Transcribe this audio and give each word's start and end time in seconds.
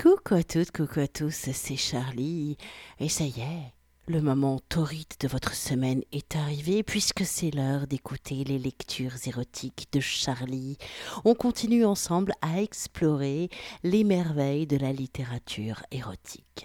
Coucou 0.00 0.36
à 0.36 0.42
toutes, 0.42 0.70
coucou 0.70 1.00
à 1.00 1.08
tous, 1.08 1.50
c'est 1.52 1.76
Charlie. 1.76 2.56
Et 3.00 3.10
ça 3.10 3.24
y 3.24 3.38
est, 3.40 3.74
le 4.06 4.22
moment 4.22 4.58
torride 4.70 5.12
de 5.20 5.28
votre 5.28 5.54
semaine 5.54 6.02
est 6.10 6.36
arrivé 6.36 6.82
puisque 6.82 7.26
c'est 7.26 7.50
l'heure 7.50 7.86
d'écouter 7.86 8.42
les 8.44 8.58
lectures 8.58 9.12
érotiques 9.26 9.88
de 9.92 10.00
Charlie. 10.00 10.78
On 11.26 11.34
continue 11.34 11.84
ensemble 11.84 12.32
à 12.40 12.62
explorer 12.62 13.50
les 13.82 14.02
merveilles 14.02 14.66
de 14.66 14.78
la 14.78 14.94
littérature 14.94 15.82
érotique. 15.90 16.64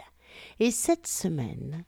Et 0.61 0.71
cette 0.71 1.07
semaine, 1.07 1.83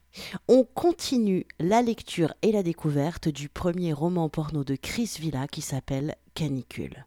on 0.50 0.66
continue 0.66 1.46
la 1.62 1.82
lecture 1.82 2.34
et 2.42 2.52
la 2.52 2.62
découverte 2.62 3.30
du 3.30 3.48
premier 3.48 3.94
roman 3.94 4.28
porno 4.28 4.66
de 4.66 4.76
Chris 4.76 5.16
Villa 5.18 5.48
qui 5.48 5.62
s'appelle 5.62 6.16
Canicule. 6.34 7.06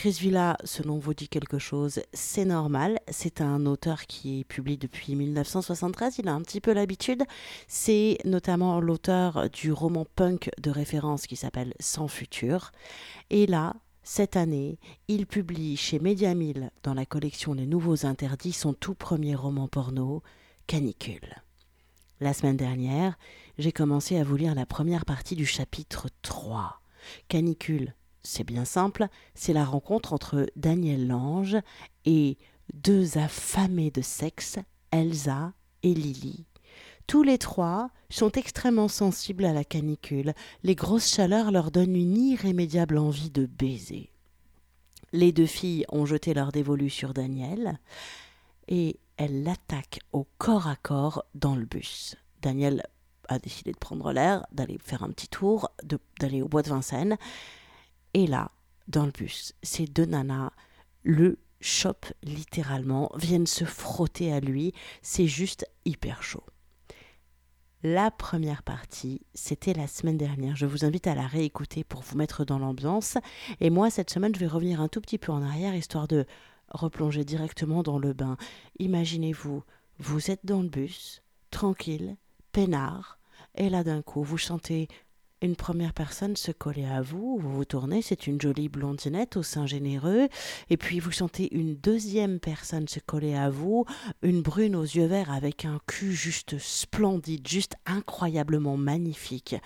Chris 0.00 0.16
Villa, 0.18 0.56
ce 0.64 0.82
nom 0.82 0.98
vous 0.98 1.12
dit 1.12 1.28
quelque 1.28 1.58
chose, 1.58 2.00
c'est 2.14 2.46
normal. 2.46 3.00
C'est 3.10 3.42
un 3.42 3.66
auteur 3.66 4.06
qui 4.06 4.46
publie 4.48 4.78
depuis 4.78 5.14
1973. 5.14 6.20
Il 6.20 6.28
a 6.28 6.32
un 6.32 6.40
petit 6.40 6.62
peu 6.62 6.72
l'habitude. 6.72 7.22
C'est 7.68 8.16
notamment 8.24 8.80
l'auteur 8.80 9.50
du 9.50 9.72
roman 9.72 10.06
punk 10.16 10.48
de 10.58 10.70
référence 10.70 11.26
qui 11.26 11.36
s'appelle 11.36 11.74
Sans 11.80 12.08
futur. 12.08 12.72
Et 13.28 13.46
là, 13.46 13.74
cette 14.02 14.36
année, 14.36 14.78
il 15.08 15.26
publie 15.26 15.76
chez 15.76 15.98
Mediamille, 15.98 16.70
dans 16.82 16.94
la 16.94 17.04
collection 17.04 17.52
Les 17.52 17.66
Nouveaux 17.66 18.06
Interdits, 18.06 18.52
son 18.52 18.72
tout 18.72 18.94
premier 18.94 19.34
roman 19.34 19.68
porno, 19.68 20.22
Canicule. 20.66 21.42
La 22.20 22.32
semaine 22.32 22.56
dernière, 22.56 23.18
j'ai 23.58 23.70
commencé 23.70 24.16
à 24.16 24.24
vous 24.24 24.36
lire 24.36 24.54
la 24.54 24.64
première 24.64 25.04
partie 25.04 25.36
du 25.36 25.44
chapitre 25.44 26.08
3. 26.22 26.80
Canicule, 27.28 27.92
c'est 28.22 28.44
bien 28.44 28.64
simple, 28.64 29.08
c'est 29.34 29.52
la 29.52 29.64
rencontre 29.64 30.12
entre 30.12 30.46
Daniel 30.56 31.06
Lange 31.08 31.56
et 32.04 32.38
deux 32.74 33.18
affamés 33.18 33.90
de 33.90 34.02
sexe, 34.02 34.58
Elsa 34.90 35.52
et 35.82 35.94
Lily. 35.94 36.46
Tous 37.06 37.22
les 37.22 37.38
trois 37.38 37.90
sont 38.08 38.30
extrêmement 38.32 38.88
sensibles 38.88 39.44
à 39.44 39.52
la 39.52 39.64
canicule. 39.64 40.32
Les 40.62 40.76
grosses 40.76 41.12
chaleurs 41.12 41.50
leur 41.50 41.70
donnent 41.70 41.96
une 41.96 42.16
irrémédiable 42.16 42.98
envie 42.98 43.30
de 43.30 43.46
baiser. 43.46 44.12
Les 45.12 45.32
deux 45.32 45.46
filles 45.46 45.84
ont 45.88 46.06
jeté 46.06 46.34
leur 46.34 46.52
dévolu 46.52 46.88
sur 46.88 47.12
Daniel 47.12 47.80
et 48.68 49.00
elles 49.16 49.42
l'attaquent 49.42 49.98
au 50.12 50.26
corps 50.38 50.68
à 50.68 50.76
corps 50.76 51.24
dans 51.34 51.56
le 51.56 51.64
bus. 51.64 52.14
Daniel 52.42 52.84
a 53.28 53.38
décidé 53.38 53.72
de 53.72 53.78
prendre 53.78 54.12
l'air, 54.12 54.46
d'aller 54.52 54.78
faire 54.82 55.02
un 55.02 55.10
petit 55.10 55.28
tour, 55.28 55.70
d'aller 56.20 56.42
au 56.42 56.48
bois 56.48 56.62
de 56.62 56.68
Vincennes. 56.68 57.16
Et 58.14 58.26
là, 58.26 58.50
dans 58.88 59.06
le 59.06 59.12
bus, 59.12 59.54
ces 59.62 59.86
deux 59.86 60.06
nanas 60.06 60.50
le 61.02 61.38
chopent 61.60 62.12
littéralement, 62.22 63.10
viennent 63.14 63.46
se 63.46 63.64
frotter 63.64 64.32
à 64.32 64.40
lui. 64.40 64.72
C'est 65.02 65.26
juste 65.26 65.66
hyper 65.84 66.22
chaud. 66.22 66.44
La 67.82 68.10
première 68.10 68.62
partie, 68.62 69.22
c'était 69.32 69.72
la 69.72 69.86
semaine 69.86 70.18
dernière. 70.18 70.56
Je 70.56 70.66
vous 70.66 70.84
invite 70.84 71.06
à 71.06 71.14
la 71.14 71.26
réécouter 71.26 71.82
pour 71.82 72.02
vous 72.02 72.16
mettre 72.16 72.44
dans 72.44 72.58
l'ambiance. 72.58 73.16
Et 73.60 73.70
moi, 73.70 73.90
cette 73.90 74.10
semaine, 74.10 74.34
je 74.34 74.40
vais 74.40 74.46
revenir 74.46 74.80
un 74.80 74.88
tout 74.88 75.00
petit 75.00 75.16
peu 75.16 75.32
en 75.32 75.42
arrière, 75.42 75.74
histoire 75.74 76.06
de 76.06 76.26
replonger 76.68 77.24
directement 77.24 77.82
dans 77.82 77.98
le 77.98 78.12
bain. 78.12 78.36
Imaginez-vous, 78.78 79.62
vous 79.98 80.30
êtes 80.30 80.44
dans 80.44 80.62
le 80.62 80.68
bus, 80.68 81.22
tranquille, 81.50 82.16
peinard, 82.52 83.18
et 83.54 83.70
là 83.70 83.82
d'un 83.82 84.02
coup, 84.02 84.22
vous 84.22 84.38
chantez 84.38 84.88
une 85.42 85.56
première 85.56 85.94
personne 85.94 86.36
se 86.36 86.52
coller 86.52 86.84
à 86.84 87.00
vous, 87.00 87.38
vous 87.38 87.52
vous 87.52 87.64
tournez, 87.64 88.02
c'est 88.02 88.26
une 88.26 88.40
jolie 88.40 88.68
blondinette 88.68 89.36
au 89.36 89.42
sein 89.42 89.66
généreux, 89.66 90.28
et 90.68 90.76
puis 90.76 91.00
vous 91.00 91.12
sentez 91.12 91.54
une 91.54 91.76
deuxième 91.76 92.40
personne 92.40 92.88
se 92.88 93.00
coller 93.00 93.34
à 93.34 93.48
vous, 93.50 93.84
une 94.22 94.42
brune 94.42 94.76
aux 94.76 94.82
yeux 94.82 95.06
verts 95.06 95.32
avec 95.32 95.64
un 95.64 95.80
cul 95.86 96.12
juste 96.12 96.58
splendide, 96.58 97.46
juste 97.46 97.76
incroyablement 97.86 98.76
magnifique. 98.76 99.56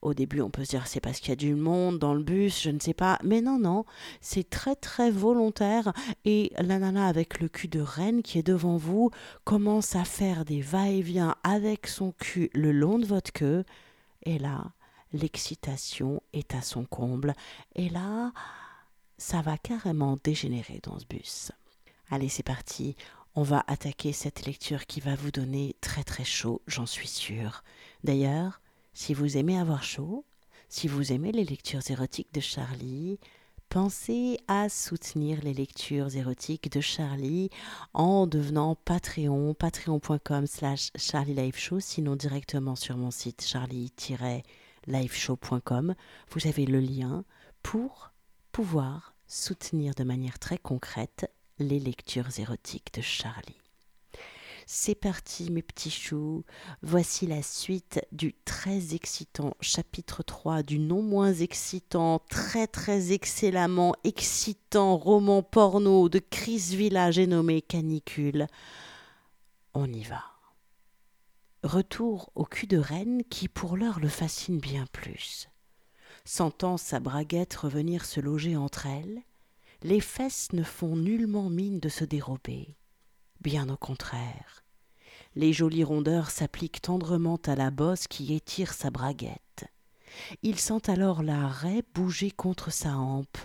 Au 0.00 0.12
début, 0.12 0.42
on 0.42 0.50
peut 0.50 0.64
se 0.64 0.70
dire 0.70 0.86
c'est 0.86 1.00
parce 1.00 1.18
qu'il 1.18 1.30
y 1.30 1.32
a 1.32 1.36
du 1.36 1.54
monde 1.54 1.98
dans 1.98 2.12
le 2.12 2.22
bus, 2.22 2.62
je 2.62 2.68
ne 2.68 2.78
sais 2.78 2.92
pas. 2.92 3.18
Mais 3.24 3.40
non, 3.40 3.58
non, 3.58 3.86
c'est 4.20 4.48
très 4.48 4.76
très 4.76 5.10
volontaire. 5.10 5.94
Et 6.26 6.52
la 6.58 6.78
nana 6.78 7.06
avec 7.06 7.40
le 7.40 7.48
cul 7.48 7.68
de 7.68 7.80
reine 7.80 8.22
qui 8.22 8.38
est 8.38 8.46
devant 8.46 8.76
vous 8.76 9.10
commence 9.44 9.96
à 9.96 10.04
faire 10.04 10.44
des 10.44 10.60
va-et-vient 10.60 11.36
avec 11.42 11.86
son 11.86 12.12
cul 12.12 12.50
le 12.52 12.70
long 12.70 12.98
de 12.98 13.06
votre 13.06 13.32
queue. 13.32 13.64
Et 14.26 14.38
là, 14.38 14.73
l'excitation 15.14 16.22
est 16.34 16.54
à 16.54 16.60
son 16.60 16.84
comble, 16.84 17.34
et 17.74 17.88
là, 17.88 18.32
ça 19.16 19.40
va 19.40 19.56
carrément 19.56 20.18
dégénérer 20.22 20.80
dans 20.82 20.98
ce 20.98 21.06
bus. 21.06 21.52
Allez, 22.10 22.28
c'est 22.28 22.42
parti, 22.42 22.96
on 23.34 23.42
va 23.42 23.64
attaquer 23.66 24.12
cette 24.12 24.44
lecture 24.44 24.86
qui 24.86 25.00
va 25.00 25.14
vous 25.14 25.30
donner 25.30 25.76
très 25.80 26.04
très 26.04 26.24
chaud, 26.24 26.60
j'en 26.66 26.86
suis 26.86 27.08
sûre. 27.08 27.64
D'ailleurs, 28.02 28.60
si 28.92 29.14
vous 29.14 29.36
aimez 29.36 29.58
avoir 29.58 29.82
chaud, 29.82 30.24
si 30.68 30.88
vous 30.88 31.12
aimez 31.12 31.32
les 31.32 31.44
lectures 31.44 31.90
érotiques 31.90 32.32
de 32.34 32.40
Charlie, 32.40 33.18
pensez 33.68 34.38
à 34.46 34.68
soutenir 34.68 35.40
les 35.42 35.54
lectures 35.54 36.14
érotiques 36.14 36.70
de 36.70 36.80
Charlie 36.80 37.50
en 37.92 38.26
devenant 38.26 38.76
Patreon, 38.76 39.54
patreon.com 39.54 40.46
slash 40.46 40.90
Charlie 40.96 41.52
Show, 41.52 41.80
sinon 41.80 42.16
directement 42.16 42.76
sur 42.76 42.96
mon 42.96 43.10
site 43.10 43.44
charlie 43.44 43.90
liveshow.com, 44.86 45.94
vous 46.30 46.46
avez 46.46 46.66
le 46.66 46.80
lien 46.80 47.24
pour 47.62 48.12
pouvoir 48.52 49.14
soutenir 49.26 49.94
de 49.94 50.04
manière 50.04 50.38
très 50.38 50.58
concrète 50.58 51.30
les 51.58 51.78
lectures 51.78 52.38
érotiques 52.38 52.94
de 52.94 53.00
Charlie. 53.00 53.60
C'est 54.66 54.94
parti 54.94 55.50
mes 55.50 55.62
petits 55.62 55.90
choux, 55.90 56.44
voici 56.82 57.26
la 57.26 57.42
suite 57.42 58.00
du 58.12 58.34
très 58.44 58.94
excitant 58.94 59.54
chapitre 59.60 60.22
3 60.22 60.62
du 60.62 60.78
non 60.78 61.02
moins 61.02 61.34
excitant, 61.34 62.20
très 62.30 62.66
très 62.66 63.12
excellemment 63.12 63.94
excitant 64.04 64.96
roman 64.96 65.42
porno 65.42 66.08
de 66.08 66.18
Chris 66.18 66.70
Villa, 66.70 67.10
j'ai 67.10 67.26
nommé 67.26 67.60
Canicule. 67.60 68.46
On 69.74 69.92
y 69.92 70.02
va. 70.02 70.33
Retour 71.64 72.30
au 72.34 72.44
cul 72.44 72.66
de 72.66 72.76
reine 72.76 73.22
qui 73.30 73.48
pour 73.48 73.78
l'heure 73.78 73.98
le 73.98 74.08
fascine 74.08 74.58
bien 74.58 74.84
plus. 74.92 75.48
Sentant 76.26 76.76
sa 76.76 77.00
braguette 77.00 77.54
revenir 77.54 78.04
se 78.04 78.20
loger 78.20 78.54
entre 78.54 78.84
elles, 78.84 79.22
les 79.82 80.00
fesses 80.00 80.52
ne 80.52 80.62
font 80.62 80.94
nullement 80.94 81.48
mine 81.48 81.80
de 81.80 81.88
se 81.88 82.04
dérober. 82.04 82.76
Bien 83.40 83.70
au 83.70 83.78
contraire. 83.78 84.62
Les 85.36 85.54
jolies 85.54 85.84
rondeurs 85.84 86.28
s'appliquent 86.28 86.82
tendrement 86.82 87.40
à 87.46 87.54
la 87.54 87.70
bosse 87.70 88.08
qui 88.08 88.34
étire 88.34 88.74
sa 88.74 88.90
braguette. 88.90 89.64
Il 90.42 90.58
sent 90.58 90.90
alors 90.90 91.22
la 91.22 91.48
raie 91.48 91.82
bouger 91.94 92.30
contre 92.30 92.70
sa 92.70 92.98
hampe, 92.98 93.38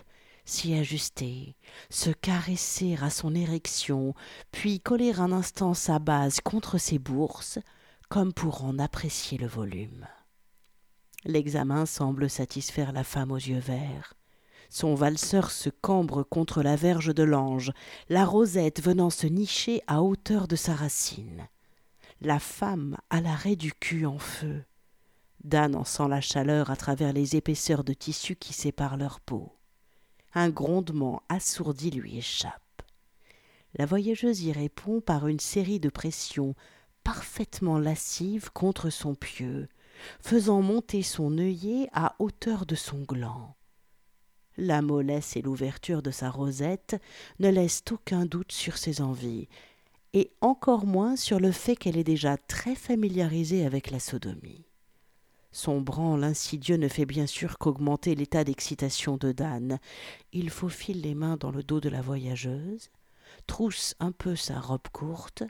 s'y 0.43 0.73
ajuster, 0.73 1.55
se 1.89 2.09
caresser 2.09 2.97
à 3.01 3.11
son 3.11 3.33
érection, 3.33 4.13
puis 4.51 4.81
coller 4.81 5.13
un 5.13 5.31
instant 5.31 5.73
sa 5.73 5.99
base 5.99 6.41
contre 6.41 6.77
ses 6.77 6.99
bourses, 6.99 7.59
comme 8.09 8.33
pour 8.33 8.65
en 8.65 8.79
apprécier 8.79 9.37
le 9.37 9.47
volume. 9.47 10.07
L'examen 11.25 11.85
semble 11.85 12.29
satisfaire 12.29 12.91
la 12.91 13.03
femme 13.03 13.31
aux 13.31 13.37
yeux 13.37 13.59
verts. 13.59 14.15
Son 14.69 14.95
valseur 14.95 15.51
se 15.51 15.69
cambre 15.69 16.23
contre 16.23 16.61
la 16.61 16.75
verge 16.75 17.13
de 17.13 17.23
l'ange, 17.23 17.71
la 18.09 18.25
rosette 18.25 18.81
venant 18.81 19.09
se 19.09 19.27
nicher 19.27 19.81
à 19.87 20.01
hauteur 20.01 20.47
de 20.47 20.55
sa 20.55 20.75
racine. 20.75 21.47
La 22.21 22.39
femme 22.39 22.97
a 23.09 23.21
l'arrêt 23.21 23.55
du 23.55 23.73
cul 23.73 24.05
en 24.05 24.19
feu. 24.19 24.63
Dan 25.43 25.75
en 25.75 25.85
sent 25.85 26.07
la 26.09 26.21
chaleur 26.21 26.69
à 26.69 26.75
travers 26.75 27.13
les 27.13 27.35
épaisseurs 27.35 27.83
de 27.83 27.93
tissu 27.93 28.35
qui 28.35 28.53
séparent 28.53 28.97
leur 28.97 29.19
peau. 29.19 29.55
Un 30.33 30.49
grondement 30.49 31.23
assourdi 31.29 31.91
lui 31.91 32.17
échappe. 32.17 32.61
La 33.75 33.85
voyageuse 33.85 34.41
y 34.41 34.51
répond 34.51 34.99
par 34.99 35.27
une 35.27 35.39
série 35.39 35.79
de 35.79 35.89
pressions 35.89 36.55
parfaitement 37.09 37.79
lascive 37.79 38.51
contre 38.51 38.91
son 38.91 39.15
pieu, 39.15 39.67
faisant 40.19 40.61
monter 40.61 41.01
son 41.01 41.39
œillet 41.39 41.89
à 41.91 42.15
hauteur 42.19 42.67
de 42.67 42.75
son 42.75 42.99
gland. 42.99 43.55
La 44.57 44.83
mollesse 44.83 45.35
et 45.35 45.41
l'ouverture 45.41 46.03
de 46.03 46.11
sa 46.11 46.29
rosette 46.29 47.01
ne 47.39 47.49
laissent 47.49 47.83
aucun 47.89 48.27
doute 48.27 48.51
sur 48.51 48.77
ses 48.77 49.01
envies, 49.01 49.47
et 50.13 50.29
encore 50.39 50.85
moins 50.85 51.15
sur 51.15 51.39
le 51.39 51.51
fait 51.51 51.75
qu'elle 51.75 51.97
est 51.97 52.03
déjà 52.03 52.37
très 52.37 52.75
familiarisée 52.75 53.65
avec 53.65 53.89
la 53.89 53.99
sodomie. 53.99 54.67
Son 55.51 55.81
branle 55.81 56.23
insidieux 56.23 56.77
ne 56.77 56.87
fait 56.87 57.07
bien 57.07 57.25
sûr 57.25 57.57
qu'augmenter 57.57 58.13
l'état 58.13 58.43
d'excitation 58.43 59.17
de 59.17 59.31
Dan. 59.31 59.79
Il 60.31 60.51
faufile 60.51 61.01
les 61.01 61.15
mains 61.15 61.37
dans 61.37 61.49
le 61.49 61.63
dos 61.63 61.79
de 61.79 61.89
la 61.89 62.03
voyageuse, 62.03 62.91
trousse 63.47 63.95
un 63.99 64.11
peu 64.11 64.35
sa 64.35 64.59
robe 64.59 64.89
courte, 64.91 65.43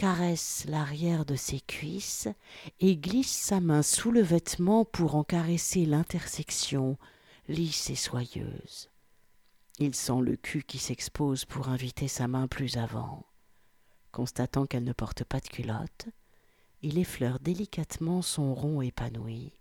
caresse 0.00 0.64
l'arrière 0.66 1.26
de 1.26 1.36
ses 1.36 1.60
cuisses 1.60 2.26
et 2.80 2.96
glisse 2.96 3.30
sa 3.30 3.60
main 3.60 3.82
sous 3.82 4.10
le 4.10 4.22
vêtement 4.22 4.86
pour 4.86 5.14
en 5.14 5.24
caresser 5.24 5.84
l'intersection, 5.84 6.96
lisse 7.48 7.90
et 7.90 7.96
soyeuse. 7.96 8.88
Il 9.78 9.94
sent 9.94 10.22
le 10.22 10.36
cul 10.36 10.62
qui 10.62 10.78
s'expose 10.78 11.44
pour 11.44 11.68
inviter 11.68 12.08
sa 12.08 12.28
main 12.28 12.48
plus 12.48 12.78
avant. 12.78 13.26
Constatant 14.10 14.64
qu'elle 14.64 14.84
ne 14.84 14.94
porte 14.94 15.22
pas 15.24 15.38
de 15.38 15.48
culotte, 15.48 16.08
il 16.80 16.96
effleure 16.96 17.38
délicatement 17.38 18.22
son 18.22 18.54
rond 18.54 18.80
épanoui. 18.80 19.52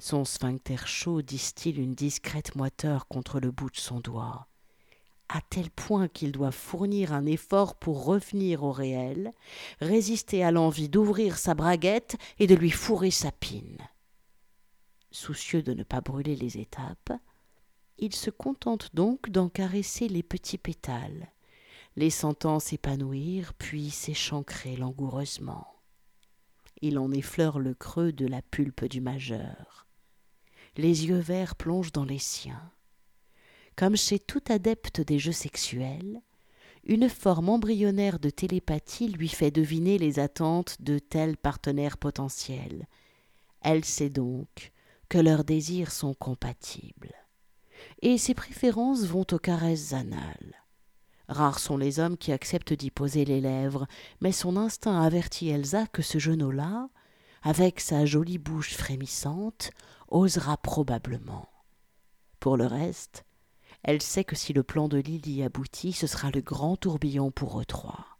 Son 0.00 0.24
sphincter 0.24 0.84
chaud 0.84 1.22
distille 1.22 1.76
une 1.76 1.94
discrète 1.94 2.56
moiteur 2.56 3.06
contre 3.06 3.38
le 3.38 3.52
bout 3.52 3.70
de 3.70 3.76
son 3.76 4.00
doigt, 4.00 4.48
à 5.28 5.40
tel 5.40 5.70
point 5.70 6.08
qu'il 6.08 6.32
doit 6.32 6.52
fournir 6.52 7.12
un 7.12 7.26
effort 7.26 7.76
pour 7.76 8.04
revenir 8.04 8.62
au 8.62 8.72
réel, 8.72 9.32
résister 9.80 10.44
à 10.44 10.50
l'envie 10.50 10.88
d'ouvrir 10.88 11.38
sa 11.38 11.54
braguette 11.54 12.16
et 12.38 12.46
de 12.46 12.54
lui 12.54 12.70
fourrer 12.70 13.10
sa 13.10 13.32
pine. 13.32 13.78
Soucieux 15.10 15.62
de 15.62 15.74
ne 15.74 15.82
pas 15.82 16.00
brûler 16.00 16.36
les 16.36 16.58
étapes, 16.58 17.12
il 17.98 18.14
se 18.14 18.30
contente 18.30 18.90
donc 18.94 19.30
d'en 19.30 19.48
caresser 19.48 20.08
les 20.08 20.22
petits 20.22 20.58
pétales, 20.58 21.28
les 21.96 22.10
sentant 22.10 22.58
s'épanouir 22.58 23.54
puis 23.54 23.90
s'échancrer 23.90 24.76
langoureusement. 24.76 25.66
Il 26.82 26.98
en 26.98 27.12
effleure 27.12 27.60
le 27.60 27.74
creux 27.74 28.12
de 28.12 28.26
la 28.26 28.42
pulpe 28.42 28.84
du 28.84 29.00
majeur. 29.00 29.86
Les 30.76 31.06
yeux 31.06 31.20
verts 31.20 31.54
plongent 31.54 31.92
dans 31.92 32.04
les 32.04 32.18
siens. 32.18 32.72
Comme 33.76 33.96
chez 33.96 34.18
tout 34.20 34.42
adepte 34.48 35.00
des 35.00 35.18
jeux 35.18 35.32
sexuels, 35.32 36.22
une 36.84 37.08
forme 37.08 37.48
embryonnaire 37.48 38.18
de 38.18 38.30
télépathie 38.30 39.08
lui 39.08 39.28
fait 39.28 39.50
deviner 39.50 39.98
les 39.98 40.18
attentes 40.18 40.76
de 40.80 40.98
tels 40.98 41.36
partenaires 41.36 41.96
potentiels. 41.96 42.86
Elle 43.62 43.84
sait 43.84 44.10
donc 44.10 44.72
que 45.08 45.18
leurs 45.18 45.44
désirs 45.44 45.90
sont 45.90 46.14
compatibles. 46.14 47.14
Et 48.02 48.18
ses 48.18 48.34
préférences 48.34 49.04
vont 49.04 49.26
aux 49.32 49.38
caresses 49.38 49.92
anales. 49.92 50.54
Rares 51.28 51.58
sont 51.58 51.78
les 51.78 52.00
hommes 52.00 52.18
qui 52.18 52.32
acceptent 52.32 52.74
d'y 52.74 52.90
poser 52.90 53.24
les 53.24 53.40
lèvres, 53.40 53.86
mais 54.20 54.32
son 54.32 54.56
instinct 54.56 55.00
avertit 55.00 55.48
Elsa 55.48 55.86
que 55.86 56.02
ce 56.02 56.18
genou-là, 56.18 56.90
avec 57.42 57.80
sa 57.80 58.04
jolie 58.04 58.38
bouche 58.38 58.74
frémissante, 58.74 59.70
osera 60.08 60.58
probablement. 60.58 61.48
Pour 62.40 62.56
le 62.58 62.66
reste, 62.66 63.24
elle 63.84 64.02
sait 64.02 64.24
que 64.24 64.34
si 64.34 64.52
le 64.52 64.62
plan 64.62 64.88
de 64.88 64.98
Lily 64.98 65.42
aboutit, 65.42 65.92
ce 65.92 66.06
sera 66.06 66.30
le 66.30 66.40
grand 66.40 66.76
tourbillon 66.76 67.30
pour 67.30 67.60
eux 67.60 67.64
trois. 67.64 68.18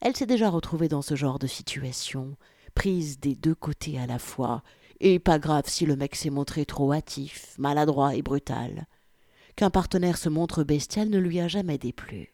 Elle 0.00 0.16
s'est 0.16 0.26
déjà 0.26 0.48
retrouvée 0.48 0.88
dans 0.88 1.02
ce 1.02 1.16
genre 1.16 1.38
de 1.38 1.46
situation, 1.46 2.36
prise 2.74 3.20
des 3.20 3.34
deux 3.34 3.54
côtés 3.54 3.98
à 3.98 4.06
la 4.06 4.18
fois, 4.18 4.62
et 5.00 5.18
pas 5.18 5.38
grave 5.38 5.64
si 5.66 5.84
le 5.84 5.96
mec 5.96 6.14
s'est 6.14 6.30
montré 6.30 6.64
trop 6.64 6.92
hâtif, 6.92 7.54
maladroit 7.58 8.14
et 8.14 8.22
brutal 8.22 8.86
qu'un 9.56 9.70
partenaire 9.70 10.18
se 10.18 10.28
montre 10.28 10.64
bestial 10.64 11.08
ne 11.08 11.18
lui 11.18 11.40
a 11.40 11.48
jamais 11.48 11.78
déplu. 11.78 12.32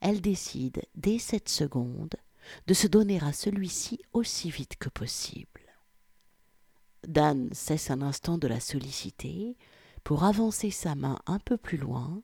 Elle 0.00 0.20
décide, 0.20 0.82
dès 0.94 1.18
cette 1.18 1.48
seconde, 1.48 2.14
de 2.66 2.74
se 2.74 2.86
donner 2.86 3.22
à 3.22 3.32
celui-ci 3.32 4.00
aussi 4.12 4.50
vite 4.50 4.76
que 4.76 4.88
possible. 4.88 5.48
Dan 7.06 7.48
cesse 7.52 7.90
un 7.90 8.02
instant 8.02 8.38
de 8.38 8.48
la 8.48 8.60
solliciter 8.60 9.56
pour 10.04 10.24
avancer 10.24 10.70
sa 10.70 10.94
main 10.94 11.18
un 11.26 11.38
peu 11.38 11.56
plus 11.56 11.78
loin 11.78 12.22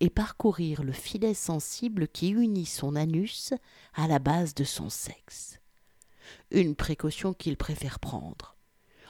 et 0.00 0.10
parcourir 0.10 0.82
le 0.82 0.92
filet 0.92 1.34
sensible 1.34 2.08
qui 2.08 2.30
unit 2.30 2.66
son 2.66 2.96
anus 2.96 3.54
à 3.94 4.08
la 4.08 4.18
base 4.18 4.54
de 4.54 4.64
son 4.64 4.90
sexe. 4.90 5.60
Une 6.50 6.74
précaution 6.74 7.32
qu'il 7.32 7.56
préfère 7.56 8.00
prendre. 8.00 8.56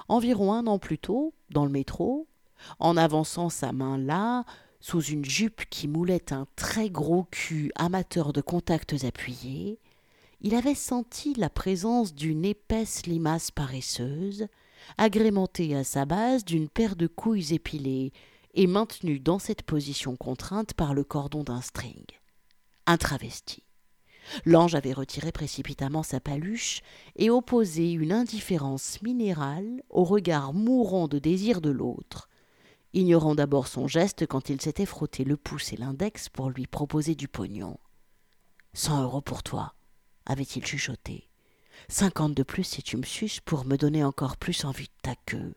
Environ 0.08 0.52
un 0.52 0.66
an 0.66 0.78
plus 0.78 0.98
tôt, 0.98 1.34
dans 1.50 1.64
le 1.64 1.70
métro, 1.70 2.28
en 2.78 2.96
avançant 2.96 3.48
sa 3.48 3.72
main 3.72 3.96
là, 3.98 4.44
sous 4.80 5.02
une 5.02 5.24
jupe 5.24 5.64
qui 5.70 5.88
moulait 5.88 6.32
un 6.32 6.46
très 6.56 6.90
gros 6.90 7.24
cul 7.30 7.72
amateur 7.74 8.32
de 8.32 8.42
contacts 8.42 9.04
appuyés, 9.04 9.80
il 10.42 10.54
avait 10.54 10.74
senti 10.74 11.32
la 11.34 11.48
présence 11.48 12.14
d'une 12.14 12.44
épaisse 12.44 13.06
limace 13.06 13.50
paresseuse, 13.50 14.46
agrémentée 14.98 15.74
à 15.74 15.84
sa 15.84 16.04
base 16.04 16.44
d'une 16.44 16.68
paire 16.68 16.96
de 16.96 17.06
couilles 17.06 17.54
épilées 17.54 18.12
et 18.54 18.66
maintenue 18.66 19.20
dans 19.20 19.38
cette 19.38 19.62
position 19.62 20.16
contrainte 20.16 20.74
par 20.74 20.94
le 20.94 21.04
cordon 21.04 21.42
d'un 21.42 21.60
string. 21.60 22.04
Un 22.86 22.96
travesti. 22.96 23.64
L'ange 24.44 24.74
avait 24.74 24.92
retiré 24.92 25.32
précipitamment 25.32 26.02
sa 26.02 26.20
paluche 26.20 26.80
et 27.16 27.30
opposé 27.30 27.92
une 27.92 28.12
indifférence 28.12 29.02
minérale 29.02 29.82
au 29.90 30.04
regard 30.04 30.54
mourant 30.54 31.08
de 31.08 31.18
désir 31.18 31.60
de 31.60 31.70
l'autre, 31.70 32.28
ignorant 32.92 33.34
d'abord 33.34 33.66
son 33.66 33.86
geste 33.86 34.26
quand 34.26 34.48
il 34.48 34.60
s'était 34.60 34.86
frotté 34.86 35.24
le 35.24 35.36
pouce 35.36 35.72
et 35.72 35.76
l'index 35.76 36.28
pour 36.28 36.50
lui 36.50 36.66
proposer 36.66 37.14
du 37.14 37.28
pognon. 37.28 37.78
Cent 38.72 39.02
euros 39.02 39.20
pour 39.20 39.42
toi, 39.42 39.74
avait-il 40.26 40.64
chuchoté. 40.64 41.28
Cinquante 41.88 42.34
de 42.34 42.42
plus 42.42 42.64
si 42.64 42.82
tu 42.82 42.96
me 42.96 43.04
suces 43.04 43.40
pour 43.40 43.64
me 43.64 43.76
donner 43.76 44.04
encore 44.04 44.36
plus 44.36 44.64
envie 44.64 44.86
de 44.86 45.02
ta 45.02 45.14
queue. 45.26 45.54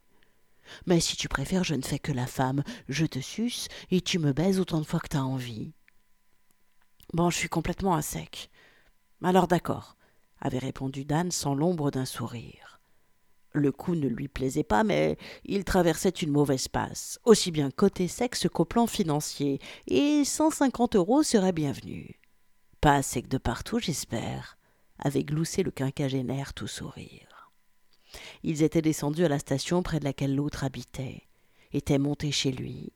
Mais 0.85 0.99
si 0.99 1.15
tu 1.15 1.29
préfères, 1.29 1.63
je 1.63 1.75
ne 1.75 1.81
fais 1.81 1.99
que 1.99 2.11
la 2.11 2.27
femme, 2.27 2.63
je 2.89 3.05
te 3.05 3.19
suce 3.19 3.67
et 3.91 4.01
tu 4.01 4.19
me 4.19 4.33
baises 4.33 4.59
autant 4.59 4.79
de 4.79 4.85
fois 4.85 4.99
que 4.99 5.07
t'as 5.07 5.21
envie. 5.21 5.73
Bon, 7.13 7.29
je 7.29 7.37
suis 7.37 7.49
complètement 7.49 7.95
à 7.95 8.01
sec. 8.01 8.49
Alors 9.23 9.47
d'accord, 9.47 9.95
avait 10.39 10.59
répondu 10.59 11.05
Dan 11.05 11.31
sans 11.31 11.55
l'ombre 11.55 11.89
d'un 11.89 12.05
sourire. 12.05 12.81
Le 13.53 13.71
coup 13.71 13.95
ne 13.95 14.07
lui 14.07 14.27
plaisait 14.27 14.63
pas, 14.63 14.83
mais 14.83 15.17
il 15.45 15.63
traversait 15.63 16.09
une 16.09 16.31
mauvaise 16.31 16.67
passe, 16.67 17.19
aussi 17.23 17.49
bien 17.49 17.71
côté 17.71 18.07
sexe 18.07 18.47
qu'au 18.47 18.65
plan 18.65 18.85
financier, 18.85 19.59
et 19.87 20.25
cent 20.25 20.51
cinquante 20.51 20.95
euros 20.95 21.23
seraient 21.23 21.53
bienvenus. 21.53 22.13
Pas 22.81 23.01
sec 23.01 23.27
de 23.27 23.37
partout, 23.37 23.79
j'espère, 23.79 24.56
avait 24.99 25.23
gloussé 25.23 25.63
le 25.63 25.71
quinquagénaire 25.71 26.53
tout 26.53 26.67
sourire. 26.67 27.51
Ils 28.43 28.63
étaient 28.63 28.81
descendus 28.81 29.25
à 29.25 29.29
la 29.29 29.39
station 29.39 29.83
près 29.83 29.99
de 29.99 30.05
laquelle 30.05 30.35
l'autre 30.35 30.63
habitait, 30.63 31.23
étaient 31.73 31.97
montés 31.97 32.31
chez 32.31 32.51
lui, 32.51 32.93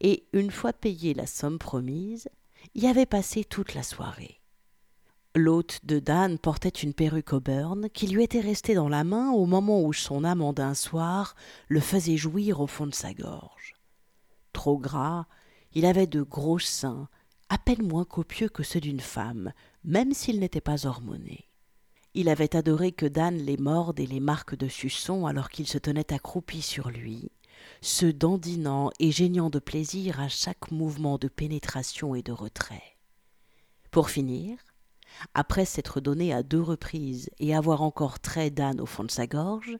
et, 0.00 0.26
une 0.32 0.50
fois 0.50 0.72
payé 0.72 1.14
la 1.14 1.26
somme 1.26 1.58
promise, 1.58 2.28
y 2.74 2.86
avaient 2.86 3.06
passé 3.06 3.44
toute 3.44 3.74
la 3.74 3.82
soirée. 3.82 4.40
L'hôte 5.36 5.80
de 5.84 6.00
Dan 6.00 6.38
portait 6.38 6.68
une 6.68 6.92
perruque 6.92 7.32
Auburn 7.32 7.88
qui 7.90 8.08
lui 8.08 8.24
était 8.24 8.40
restée 8.40 8.74
dans 8.74 8.88
la 8.88 9.04
main 9.04 9.30
au 9.30 9.46
moment 9.46 9.80
où 9.80 9.92
son 9.92 10.24
amant 10.24 10.52
d'un 10.52 10.74
soir 10.74 11.36
le 11.68 11.78
faisait 11.78 12.16
jouir 12.16 12.60
au 12.60 12.66
fond 12.66 12.88
de 12.88 12.94
sa 12.94 13.14
gorge. 13.14 13.76
Trop 14.52 14.76
gras, 14.76 15.26
il 15.72 15.86
avait 15.86 16.08
de 16.08 16.22
gros 16.22 16.58
seins, 16.58 17.08
à 17.48 17.58
peine 17.58 17.86
moins 17.86 18.04
copieux 18.04 18.48
que 18.48 18.64
ceux 18.64 18.80
d'une 18.80 19.00
femme, 19.00 19.52
même 19.84 20.12
s'il 20.12 20.40
n'était 20.40 20.60
pas 20.60 20.86
hormoné. 20.86 21.48
Il 22.14 22.28
avait 22.28 22.56
adoré 22.56 22.92
que 22.92 23.06
Dan 23.06 23.36
les 23.36 23.56
morde 23.56 24.00
et 24.00 24.06
les 24.06 24.20
marque 24.20 24.56
de 24.56 24.68
suçon 24.68 25.26
alors 25.26 25.48
qu'il 25.48 25.66
se 25.66 25.78
tenait 25.78 26.12
accroupi 26.12 26.60
sur 26.60 26.90
lui, 26.90 27.30
se 27.80 28.06
dandinant 28.06 28.90
et 28.98 29.10
geignant 29.10 29.50
de 29.50 29.58
plaisir 29.58 30.20
à 30.20 30.28
chaque 30.28 30.70
mouvement 30.70 31.18
de 31.18 31.28
pénétration 31.28 32.14
et 32.14 32.22
de 32.22 32.32
retrait. 32.32 32.96
Pour 33.90 34.10
finir, 34.10 34.58
après 35.34 35.64
s'être 35.64 36.00
donné 36.00 36.32
à 36.32 36.42
deux 36.42 36.60
reprises 36.60 37.30
et 37.38 37.54
avoir 37.54 37.82
encore 37.82 38.20
très 38.20 38.50
d'âne 38.50 38.80
au 38.80 38.86
fond 38.86 39.04
de 39.04 39.10
sa 39.10 39.26
gorge, 39.26 39.78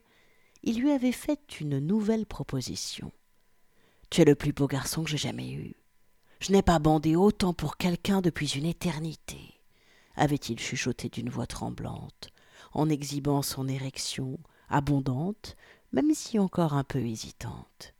il 0.63 0.79
lui 0.79 0.91
avait 0.91 1.11
fait 1.11 1.59
une 1.59 1.79
nouvelle 1.79 2.25
proposition. 2.25 3.11
Tu 4.09 4.21
es 4.21 4.25
le 4.25 4.35
plus 4.35 4.53
beau 4.53 4.67
garçon 4.67 5.03
que 5.03 5.09
j'ai 5.09 5.17
jamais 5.17 5.51
eu. 5.51 5.75
Je 6.39 6.51
n'ai 6.51 6.61
pas 6.61 6.79
bandé 6.79 7.15
autant 7.15 7.53
pour 7.53 7.77
quelqu'un 7.77 8.21
depuis 8.21 8.47
une 8.47 8.65
éternité, 8.65 9.50
avait-il 10.15 10.59
chuchoté 10.59 11.09
d'une 11.09 11.29
voix 11.29 11.47
tremblante, 11.47 12.29
en 12.73 12.89
exhibant 12.89 13.41
son 13.41 13.67
érection, 13.67 14.39
abondante, 14.69 15.55
même 15.91 16.13
si 16.13 16.39
encore 16.39 16.73
un 16.73 16.83
peu 16.83 16.99
hésitante. 16.99 17.93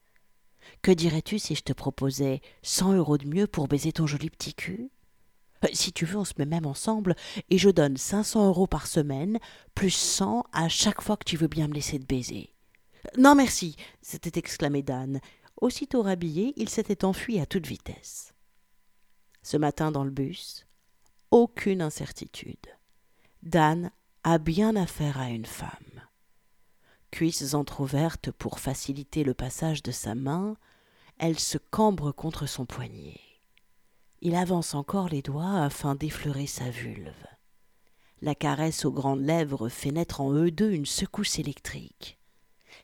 Que 0.81 0.91
dirais-tu 0.91 1.39
si 1.39 1.55
je 1.55 1.63
te 1.63 1.73
proposais 1.73 2.41
cent 2.61 2.93
euros 2.93 3.17
de 3.17 3.27
mieux 3.27 3.47
pour 3.47 3.67
baiser 3.67 3.91
ton 3.91 4.07
joli 4.07 4.29
petit 4.29 4.53
cul? 4.53 4.89
Euh, 5.63 5.67
si 5.73 5.91
tu 5.91 6.05
veux, 6.05 6.17
on 6.17 6.25
se 6.25 6.33
met 6.37 6.45
même 6.45 6.65
ensemble 6.65 7.15
et 7.49 7.57
je 7.57 7.69
donne 7.69 7.97
500 7.97 8.47
euros 8.47 8.67
par 8.67 8.87
semaine, 8.87 9.39
plus 9.75 9.91
100 9.91 10.45
à 10.53 10.69
chaque 10.69 11.01
fois 11.01 11.17
que 11.17 11.25
tu 11.25 11.37
veux 11.37 11.47
bien 11.47 11.67
me 11.67 11.73
laisser 11.73 11.99
te 11.99 12.05
baiser. 12.05 12.55
Non, 13.17 13.35
merci, 13.35 13.75
s'était 14.01 14.39
exclamé 14.39 14.81
Dan. 14.81 15.19
Aussitôt 15.59 16.01
rhabillé, 16.01 16.53
il 16.55 16.69
s'était 16.69 17.05
enfui 17.05 17.39
à 17.39 17.45
toute 17.45 17.67
vitesse. 17.67 18.33
Ce 19.43 19.57
matin 19.57 19.91
dans 19.91 20.03
le 20.03 20.11
bus, 20.11 20.65
aucune 21.31 21.81
incertitude. 21.81 22.67
Dan 23.41 23.91
a 24.23 24.37
bien 24.37 24.75
affaire 24.75 25.17
à 25.19 25.29
une 25.29 25.45
femme. 25.45 26.01
Cuisses 27.09 27.53
entr'ouvertes 27.53 28.31
pour 28.31 28.59
faciliter 28.59 29.23
le 29.23 29.33
passage 29.33 29.81
de 29.81 29.91
sa 29.91 30.13
main, 30.13 30.57
elle 31.17 31.39
se 31.39 31.57
cambre 31.57 32.11
contre 32.11 32.45
son 32.45 32.65
poignet. 32.65 33.19
Il 34.21 34.35
avance 34.35 34.75
encore 34.75 35.07
les 35.09 35.21
doigts 35.21 35.63
afin 35.63 35.95
d'effleurer 35.95 36.47
sa 36.47 36.69
vulve. 36.69 37.25
La 38.21 38.35
caresse 38.35 38.85
aux 38.85 38.91
grandes 38.91 39.25
lèvres 39.25 39.69
fait 39.69 39.91
naître 39.91 40.21
en 40.21 40.33
eux 40.33 40.51
deux 40.51 40.71
une 40.71 40.85
secousse 40.85 41.39
électrique. 41.39 42.19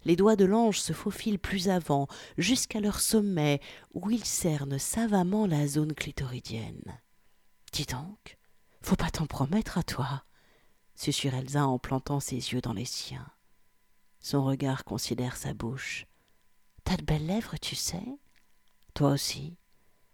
Les 0.04 0.16
doigts 0.16 0.36
de 0.36 0.46
l'ange 0.46 0.80
se 0.80 0.94
faufilent 0.94 1.40
plus 1.40 1.70
avant, 1.70 2.08
jusqu'à 2.38 2.80
leur 2.80 3.02
sommet, 3.02 3.62
où 3.94 4.10
ils 4.10 4.26
cernent 4.26 4.80
savamment 4.80 5.46
la 5.46 5.68
zone 5.68 5.94
clitoridienne. 5.94 7.00
Dis 7.72 7.86
donc, 7.86 8.37
Faut 8.88 8.96
pas 8.96 9.12
t'en 9.12 9.26
promettre 9.26 9.78
à 9.78 9.84
toi, 9.84 10.24
susurre 10.96 11.36
Elsa 11.36 11.68
en 11.68 11.78
plantant 11.78 12.22
ses 12.22 12.36
yeux 12.38 12.62
dans 12.62 12.72
les 12.72 12.86
siens. 12.86 13.30
Son 14.22 14.46
regard 14.46 14.86
considère 14.86 15.36
sa 15.36 15.54
bouche. 15.54 16.08
T'as 16.86 16.96
de 16.96 17.04
belles 17.04 17.26
lèvres, 17.26 17.58
tu 17.60 17.76
sais. 17.76 18.18
Toi 18.94 19.10
aussi. 19.10 19.58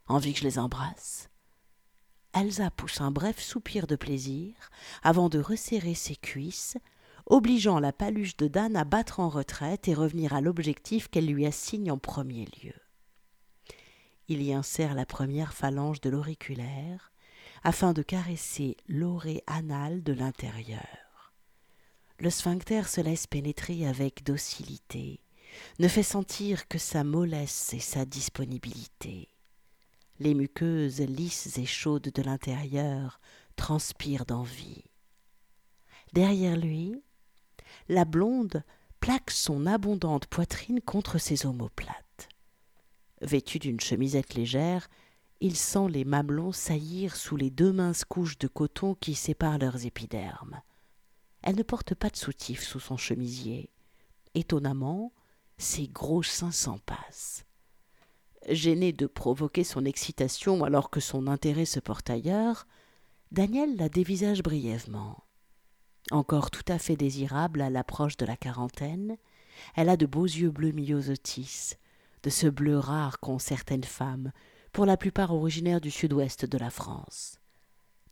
Envie 0.08 0.34
que 0.34 0.40
je 0.40 0.46
les 0.46 0.58
embrasse. 0.58 1.30
Elsa 2.34 2.72
pousse 2.72 3.00
un 3.00 3.12
bref 3.12 3.40
soupir 3.40 3.86
de 3.86 3.96
plaisir 3.96 4.56
avant 5.04 5.30
de 5.30 5.38
resserrer 5.38 5.94
ses 5.94 6.16
cuisses, 6.16 6.76
obligeant 7.28 7.80
la 7.80 7.94
paluche 7.94 8.38
de 8.38 8.48
Dan 8.48 8.76
à 8.76 8.86
battre 8.86 9.20
en 9.20 9.30
retraite 9.30 9.88
et 9.88 9.94
revenir 9.94 10.34
à 10.34 10.42
l'objectif 10.42 11.10
qu'elle 11.10 11.28
lui 11.28 11.46
assigne 11.46 11.92
en 11.92 12.00
premier 12.00 12.48
lieu. 12.64 12.74
Il 14.30 14.42
y 14.42 14.52
insère 14.52 14.96
la 14.96 15.06
première 15.06 15.54
phalange 15.54 16.02
de 16.02 16.10
l'auriculaire 16.10 17.13
afin 17.64 17.94
de 17.94 18.02
caresser 18.02 18.78
l'orée 18.88 19.44
anale 19.48 20.04
de 20.04 20.14
l'intérieur. 20.14 21.34
Le 22.20 22.30
sphincter 22.30 22.84
se 22.84 23.02
laisse 23.02 23.28
pénétrer 23.28 23.88
avec 23.88 24.24
docilité, 24.24 25.22
ne 25.80 25.88
fait 25.88 26.04
sentir 26.04 26.68
que 26.68 26.78
sa 26.78 27.04
mollesse 27.04 27.74
et 27.74 27.80
sa 27.80 28.06
disponibilité. 28.06 29.30
Les 30.20 30.34
muqueuses 30.34 31.02
lisses 31.02 31.58
et 31.58 31.66
chaudes 31.66 32.12
de 32.14 32.22
l'intérieur 32.22 33.20
transpirent 33.56 34.26
d'envie. 34.26 34.84
Derrière 36.14 36.58
lui, 36.58 37.02
la 37.90 38.06
blonde 38.06 38.64
plaque 39.00 39.32
son 39.32 39.66
abondante 39.66 40.28
poitrine 40.28 40.82
contre 40.82 41.18
ses 41.18 41.46
omoplates. 41.46 42.30
Vêtu 43.22 43.60
d'une 43.60 43.80
chemisette 43.80 44.34
légère, 44.34 44.90
il 45.44 45.58
sent 45.58 45.90
les 45.90 46.06
mamelons 46.06 46.54
saillir 46.54 47.18
sous 47.18 47.36
les 47.36 47.50
deux 47.50 47.74
minces 47.74 48.06
couches 48.06 48.38
de 48.38 48.48
coton 48.48 48.96
qui 48.96 49.14
séparent 49.14 49.58
leurs 49.58 49.86
épidermes. 49.86 50.62
Elle 51.42 51.58
ne 51.58 51.64
porte 51.64 51.96
pas 51.96 52.10
de 52.10 52.16
soutif 52.16 52.64
sous 52.64 52.80
son 52.80 52.96
chemisier. 52.96 53.70
Étonnamment, 54.36 55.12
ses 55.58 55.90
gros 55.90 56.24
seins 56.24 56.54
s'en 56.54 56.78
passent. 56.78 57.44
Gêné 58.48 58.94
de 58.94 59.06
provoquer 59.06 59.66
son 59.66 59.84
excitation 59.84 60.64
alors 60.64 60.90
que 60.90 61.02
son 61.02 61.28
intérêt 61.28 61.66
se 61.66 61.82
porte 61.82 62.10
ailleurs, 62.10 62.66
Daniel 63.34 63.76
la 63.76 63.90
dévisage 63.90 64.44
brièvement. 64.44 65.26
Encore 66.12 66.52
tout 66.52 66.66
à 66.70 66.80
fait 66.80 66.96
désirable 66.96 67.60
à 67.60 67.70
l'approche 67.70 68.16
de 68.16 68.26
la 68.26 68.38
quarantaine, 68.38 69.18
elle 69.76 69.90
a 69.90 69.98
de 69.98 70.06
beaux 70.06 70.24
yeux 70.24 70.52
bleus 70.52 70.72
myosotis, 70.72 71.74
de 72.24 72.30
ce 72.30 72.48
bleu 72.48 72.80
rare 72.80 73.20
qu'ont 73.20 73.40
certaines 73.40 73.84
femmes, 73.84 74.32
pour 74.74 74.88
la 74.88 74.98
plupart 74.98 75.32
originaires 75.32 75.80
du 75.80 75.92
sud-ouest 75.92 76.46
de 76.46 76.58
la 76.58 76.72
France. 76.72 77.40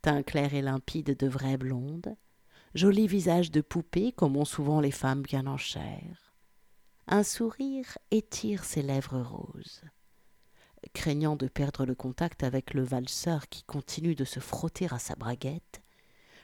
Teint 0.03 0.21
clair 0.21 0.53
et 0.53 0.61
limpide 0.61 1.17
de 1.17 1.27
vraie 1.27 1.57
blonde, 1.57 2.15
joli 2.75 3.07
visage 3.07 3.51
de 3.51 3.61
poupée 3.61 4.11
comme 4.11 4.37
ont 4.37 4.45
souvent 4.45 4.79
les 4.79 4.91
femmes 4.91 5.23
bien 5.23 5.47
en 5.47 5.57
chair. 5.57 6.35
Un 7.07 7.23
sourire 7.23 7.97
étire 8.11 8.63
ses 8.63 8.83
lèvres 8.83 9.21
roses. 9.21 9.81
Craignant 10.93 11.35
de 11.35 11.47
perdre 11.47 11.85
le 11.85 11.95
contact 11.95 12.43
avec 12.43 12.73
le 12.73 12.83
valseur 12.83 13.49
qui 13.49 13.63
continue 13.63 14.15
de 14.15 14.23
se 14.23 14.39
frotter 14.39 14.87
à 14.91 14.99
sa 14.99 15.15
braguette, 15.15 15.81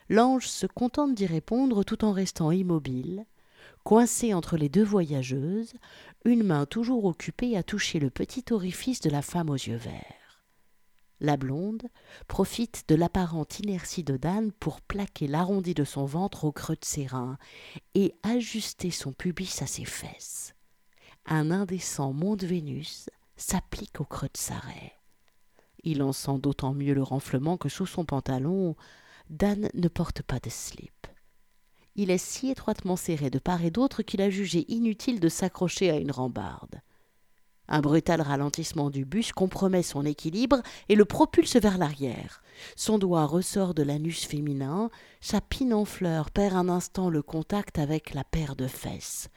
l'ange 0.10 0.48
se 0.48 0.66
contente 0.66 1.14
d'y 1.14 1.28
répondre 1.28 1.84
tout 1.84 2.04
en 2.04 2.12
restant 2.12 2.52
immobile, 2.52 3.26
coincé 3.88 4.34
entre 4.34 4.58
les 4.58 4.67
deux 4.67 4.84
voyageuses, 4.84 5.72
une 6.25 6.44
main 6.44 6.65
toujours 6.65 7.06
occupée 7.06 7.56
à 7.56 7.63
toucher 7.63 8.00
le 8.00 8.10
petit 8.10 8.44
orifice 8.51 9.00
de 9.00 9.10
la 9.10 9.22
femme 9.22 9.50
aux 9.50 9.53
yeux 9.53 9.77
verts. 9.77 10.44
La 11.22 11.38
blonde 11.38 11.84
profite 12.27 12.84
de 12.89 12.96
l'apparente 12.96 13.60
inertie 13.60 14.03
de 14.03 14.17
Dan 14.17 14.51
pour 14.51 14.82
plaquer 14.82 15.27
l'arrondi 15.27 15.74
de 15.74 15.86
son 15.86 16.03
ventre 16.03 16.44
au 16.44 16.51
creux 16.51 16.75
de 16.75 16.84
ses 16.84 17.06
reins 17.06 17.38
et 17.96 18.13
ajuster 18.24 18.91
son 18.91 19.13
pubis 19.13 19.62
à 19.62 19.67
ses 19.67 19.86
fesses. 19.86 20.53
Un 21.25 21.50
indécent 21.50 22.12
monde 22.12 22.44
Vénus 22.44 23.10
s'applique 23.38 24.01
au 24.01 24.03
creux 24.03 24.27
de 24.27 24.38
sa 24.38 24.56
raie. 24.56 24.96
Il 25.86 26.03
en 26.03 26.12
sent 26.12 26.39
d'autant 26.39 26.74
mieux 26.74 26.94
le 26.94 27.03
renflement 27.03 27.56
que 27.56 27.70
sous 27.70 27.86
son 27.86 28.03
pantalon, 28.03 28.75
Dan 29.29 29.70
ne 29.74 29.88
porte 29.88 30.24
pas 30.24 30.39
de 30.39 30.50
slip. 30.50 31.08
Il 32.00 32.12
est 32.12 32.20
si 32.20 32.51
étroitement 32.51 32.96
serré 32.96 33.32
de 33.32 33.39
part 33.39 33.66
et 33.66 33.72
d'autre 33.72 34.04
qu'il 34.04 34.22
a 34.22 34.30
jugé 34.30 34.66
inutile 34.72 35.20
de 35.20 35.30
s'accrocher 35.30 35.89
à 35.89 35.98
une 35.98 36.12
rambarde. 36.12 36.80
Un 37.68 37.82
brutal 37.82 38.22
ralentissement 38.22 38.92
du 38.92 39.04
bus 39.04 39.32
compromet 39.32 39.82
son 39.82 40.06
équilibre 40.06 40.62
et 40.89 40.96
le 40.96 41.06
propulse 41.06 41.56
vers 41.56 41.80
l'arrière. 41.80 42.44
Son 42.75 43.00
doigt 43.00 43.25
ressort 43.25 43.74
de 43.74 43.82
l'anus 43.82 44.25
féminin, 44.25 44.92
sa 45.22 45.42
pine 45.42 45.74
en 45.74 45.86
fleurs 45.86 46.30
perd 46.30 46.56
un 46.56 46.70
instant 46.70 47.10
le 47.10 47.24
contact 47.24 47.80
avec 47.80 48.13
la 48.13 48.24
paire 48.24 48.56
de 48.56 48.68
fesses, 48.68 49.30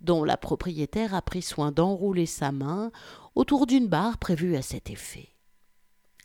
dont 0.00 0.24
la 0.24 0.36
propriétaire 0.36 1.14
a 1.14 1.22
pris 1.22 1.42
soin 1.42 1.70
d'enrouler 1.70 2.26
sa 2.26 2.50
main 2.50 2.90
autour 3.36 3.64
d'une 3.64 3.86
barre 3.86 4.18
prévue 4.18 4.56
à 4.56 4.62
cet 4.62 4.90
effet. 4.90 5.28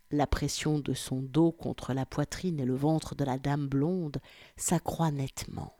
La 0.09 0.25
pression 0.25 0.79
de 0.79 0.93
son 0.93 1.21
dos 1.21 1.51
contre 1.51 1.93
la 1.93 2.07
poitrine 2.07 2.59
et 2.59 2.65
le 2.65 2.75
ventre 2.75 3.13
de 3.13 3.23
la 3.23 3.37
dame 3.37 3.67
blonde 3.67 4.17
s'accroît 4.57 5.11
nettement. 5.11 5.73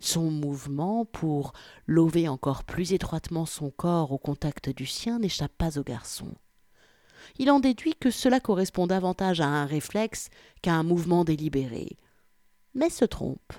Son 0.00 0.30
mouvement 0.30 1.04
pour 1.04 1.52
lever 1.86 2.26
encore 2.26 2.64
plus 2.64 2.94
étroitement 2.94 3.44
son 3.44 3.70
corps 3.70 4.12
au 4.12 4.18
contact 4.18 4.70
du 4.70 4.86
sien 4.86 5.18
n'échappe 5.18 5.52
pas 5.56 5.78
au 5.78 5.82
garçon. 5.82 6.34
Il 7.38 7.50
en 7.50 7.60
déduit 7.60 7.94
que 7.94 8.10
cela 8.10 8.40
correspond 8.40 8.86
davantage 8.86 9.42
à 9.42 9.46
un 9.46 9.66
réflexe 9.66 10.30
qu'à 10.62 10.74
un 10.74 10.82
mouvement 10.82 11.24
délibéré, 11.24 11.98
mais 12.74 12.88
se 12.88 13.04
trompe, 13.04 13.52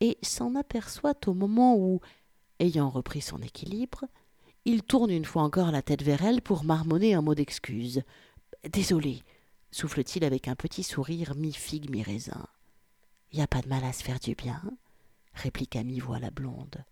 et 0.00 0.16
s'en 0.22 0.54
aperçoit 0.54 1.18
au 1.26 1.34
moment 1.34 1.76
où, 1.76 2.00
ayant 2.60 2.88
repris 2.88 3.20
son 3.20 3.38
équilibre, 3.42 4.06
il 4.64 4.82
tourne 4.82 5.10
une 5.10 5.24
fois 5.24 5.42
encore 5.42 5.70
la 5.70 5.82
tête 5.82 6.02
vers 6.02 6.24
elle 6.24 6.42
pour 6.42 6.64
marmonner 6.64 7.14
un 7.14 7.22
mot 7.22 7.34
d'excuse. 7.34 8.02
Désolé, 8.70 9.22
souffle-t-il 9.70 10.24
avec 10.24 10.48
un 10.48 10.56
petit 10.56 10.82
sourire 10.82 11.34
mi-figue, 11.36 11.90
mi-raisin. 11.90 12.46
Y 13.32 13.42
a 13.42 13.46
pas 13.46 13.60
de 13.60 13.68
mal 13.68 13.84
à 13.84 13.92
se 13.92 14.02
faire 14.02 14.18
du 14.18 14.34
bien, 14.34 14.62
réplique 15.34 15.76
à 15.76 15.84
mi-voix 15.84 16.18
la 16.18 16.30
blonde. 16.30 16.84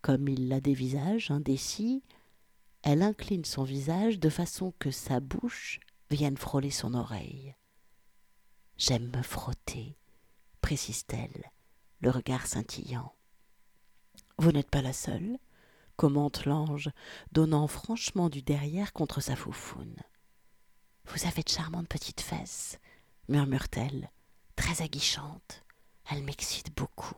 Comme 0.00 0.28
il 0.28 0.48
la 0.48 0.60
dévisage, 0.60 1.30
indécis, 1.30 2.02
elle 2.82 3.02
incline 3.02 3.44
son 3.44 3.62
visage 3.62 4.18
de 4.18 4.28
façon 4.28 4.72
que 4.78 4.90
sa 4.90 5.20
bouche 5.20 5.80
vienne 6.10 6.36
frôler 6.36 6.70
son 6.70 6.94
oreille. 6.94 7.54
J'aime 8.76 9.10
me 9.16 9.22
frotter, 9.22 9.96
précise-t-elle, 10.60 11.50
le 12.00 12.10
regard 12.10 12.46
scintillant. 12.46 13.14
Vous 14.38 14.50
n'êtes 14.50 14.70
pas 14.70 14.82
la 14.82 14.92
seule 14.92 15.38
commente 15.96 16.46
l'ange, 16.46 16.90
donnant 17.30 17.68
franchement 17.68 18.28
du 18.28 18.42
derrière 18.42 18.92
contre 18.92 19.20
sa 19.20 19.36
foufoune. 19.36 19.96
Vous 21.06 21.26
avez 21.26 21.42
de 21.42 21.48
charmantes 21.48 21.86
petites 21.86 22.20
fesses, 22.20 22.78
murmure-t-elle, 23.28 24.10
très 24.56 24.82
aguichantes. 24.82 25.64
Elles 26.10 26.24
m'excitent 26.24 26.74
beaucoup. 26.76 27.14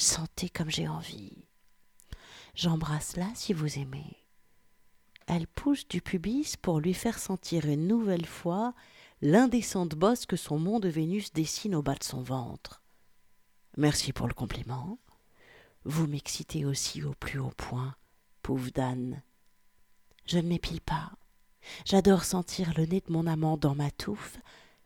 Sentez 0.00 0.48
comme 0.48 0.70
j'ai 0.70 0.88
envie. 0.88 1.44
J'embrasse 2.54 3.16
là 3.16 3.28
si 3.34 3.52
vous 3.52 3.78
aimez. 3.78 4.16
Elle 5.26 5.46
pousse 5.46 5.86
du 5.86 6.00
pubis 6.00 6.56
pour 6.56 6.80
lui 6.80 6.94
faire 6.94 7.18
sentir 7.18 7.66
une 7.66 7.86
nouvelle 7.86 8.24
fois 8.24 8.72
l'indécente 9.20 9.94
bosse 9.94 10.24
que 10.24 10.36
son 10.36 10.58
mont 10.58 10.80
de 10.80 10.88
Vénus 10.88 11.34
dessine 11.34 11.74
au 11.74 11.82
bas 11.82 11.96
de 11.96 12.02
son 12.02 12.22
ventre. 12.22 12.82
Merci 13.76 14.14
pour 14.14 14.26
le 14.26 14.32
compliment. 14.32 14.98
Vous 15.84 16.06
m'excitez 16.06 16.64
aussi 16.64 17.02
au 17.04 17.12
plus 17.12 17.38
haut 17.38 17.52
point, 17.54 17.94
pauvre 18.40 18.70
Dan. 18.70 19.22
Je 20.24 20.38
ne 20.38 20.48
m'épile 20.48 20.80
pas. 20.80 21.12
J'adore 21.84 22.24
sentir 22.24 22.72
le 22.74 22.86
nez 22.86 23.02
de 23.06 23.12
mon 23.12 23.26
amant 23.26 23.58
dans 23.58 23.74
ma 23.74 23.90
touffe, 23.90 24.38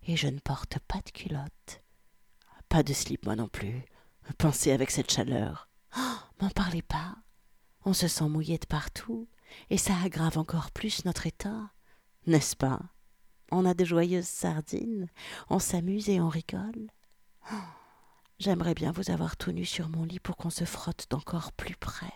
et 0.08 0.16
je 0.16 0.26
ne 0.26 0.40
porte 0.40 0.80
pas 0.80 1.02
de 1.06 1.10
culotte. 1.12 1.82
Pas 2.68 2.82
de 2.82 2.92
slip, 2.92 3.26
moi 3.26 3.36
non 3.36 3.48
plus. 3.48 3.84
Pensez 4.38 4.72
avec 4.72 4.90
cette 4.90 5.10
chaleur. 5.10 5.68
Oh, 5.96 6.16
m'en 6.40 6.50
parlez 6.50 6.82
pas. 6.82 7.16
On 7.84 7.92
se 7.92 8.08
sent 8.08 8.28
mouillé 8.28 8.58
de 8.58 8.66
partout, 8.66 9.28
et 9.70 9.78
ça 9.78 9.94
aggrave 10.02 10.38
encore 10.38 10.70
plus 10.70 11.04
notre 11.04 11.26
état. 11.26 11.70
N'est-ce 12.26 12.56
pas? 12.56 12.80
On 13.50 13.66
a 13.66 13.74
de 13.74 13.84
joyeuses 13.84 14.26
sardines, 14.26 15.08
on 15.50 15.58
s'amuse 15.58 16.08
et 16.08 16.20
on 16.20 16.28
rigole. 16.28 16.90
Oh, 17.52 17.56
j'aimerais 18.38 18.74
bien 18.74 18.90
vous 18.90 19.10
avoir 19.10 19.36
tout 19.36 19.52
nu 19.52 19.64
sur 19.64 19.88
mon 19.88 20.04
lit 20.04 20.20
pour 20.20 20.36
qu'on 20.36 20.50
se 20.50 20.64
frotte 20.64 21.06
d'encore 21.10 21.52
plus 21.52 21.76
près. 21.76 22.12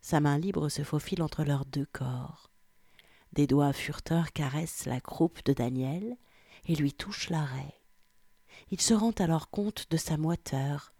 Sa 0.00 0.20
main 0.20 0.38
libre 0.38 0.68
se 0.68 0.82
faufile 0.82 1.22
entre 1.22 1.44
leurs 1.44 1.66
deux 1.66 1.86
corps. 1.86 2.50
Des 3.32 3.46
doigts 3.46 3.72
furteurs 3.72 4.32
caressent 4.32 4.86
la 4.86 5.00
croupe 5.00 5.44
de 5.44 5.52
Daniel 5.52 6.16
et 6.66 6.76
lui 6.76 6.92
touchent 6.92 7.30
l'arrêt. 7.30 7.79
Il 8.70 8.80
se 8.80 8.94
rend 8.94 9.12
alors 9.18 9.50
compte 9.50 9.86
de 9.90 9.96
sa 9.96 10.16
moiteur. 10.16 10.92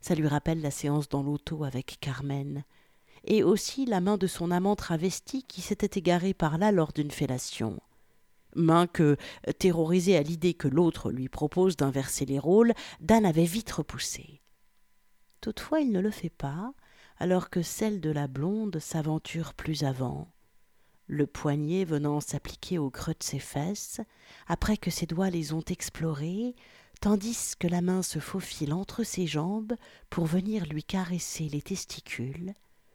Ça 0.00 0.14
lui 0.14 0.28
rappelle 0.28 0.60
la 0.60 0.70
séance 0.70 1.08
dans 1.08 1.22
l'auto 1.22 1.64
avec 1.64 1.98
Carmen, 2.00 2.64
et 3.24 3.42
aussi 3.42 3.86
la 3.86 4.00
main 4.00 4.18
de 4.18 4.26
son 4.26 4.50
amant 4.50 4.76
travesti 4.76 5.42
qui 5.44 5.62
s'était 5.62 5.98
égaré 5.98 6.34
par 6.34 6.58
là 6.58 6.72
lors 6.72 6.92
d'une 6.92 7.10
fellation. 7.10 7.80
main 8.54 8.86
que, 8.86 9.16
terrorisé 9.58 10.16
à 10.16 10.22
l'idée 10.22 10.54
que 10.54 10.68
l'autre 10.68 11.10
lui 11.10 11.28
propose 11.28 11.76
d'inverser 11.76 12.24
les 12.26 12.38
rôles, 12.38 12.72
Dan 13.00 13.24
avait 13.24 13.44
vite 13.44 13.72
repoussé. 13.72 14.42
Toutefois, 15.40 15.80
il 15.80 15.90
ne 15.90 16.00
le 16.00 16.10
fait 16.10 16.30
pas, 16.30 16.72
alors 17.18 17.50
que 17.50 17.62
celle 17.62 18.00
de 18.00 18.10
la 18.10 18.28
blonde 18.28 18.78
s'aventure 18.78 19.54
plus 19.54 19.84
avant, 19.84 20.28
le 21.06 21.26
poignet 21.26 21.84
venant 21.84 22.20
s'appliquer 22.20 22.78
au 22.78 22.90
creux 22.90 23.14
de 23.14 23.22
ses 23.22 23.38
fesses, 23.38 24.00
après 24.46 24.76
que 24.76 24.90
ses 24.90 25.06
doigts 25.06 25.30
les 25.30 25.52
ont 25.52 25.64
explorés, 25.68 26.54
tandis 27.04 27.52
que 27.58 27.68
la 27.68 27.82
main 27.82 28.00
se 28.00 28.18
faufile 28.18 28.72
entre 28.72 29.04
ses 29.04 29.26
jambes 29.26 29.74
pour 30.08 30.24
venir 30.24 30.64
lui 30.64 30.82
caresser 30.82 31.50
les 31.50 31.60
testicules, 31.60 32.54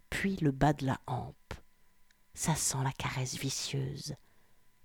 puis 0.09 0.35
le 0.37 0.49
bas 0.49 0.73
de 0.73 0.87
la 0.87 0.99
hampe. 1.05 1.53
Ça 2.33 2.55
sent 2.55 2.79
la 2.83 2.91
caresse 2.91 3.37
vicieuse. 3.37 4.15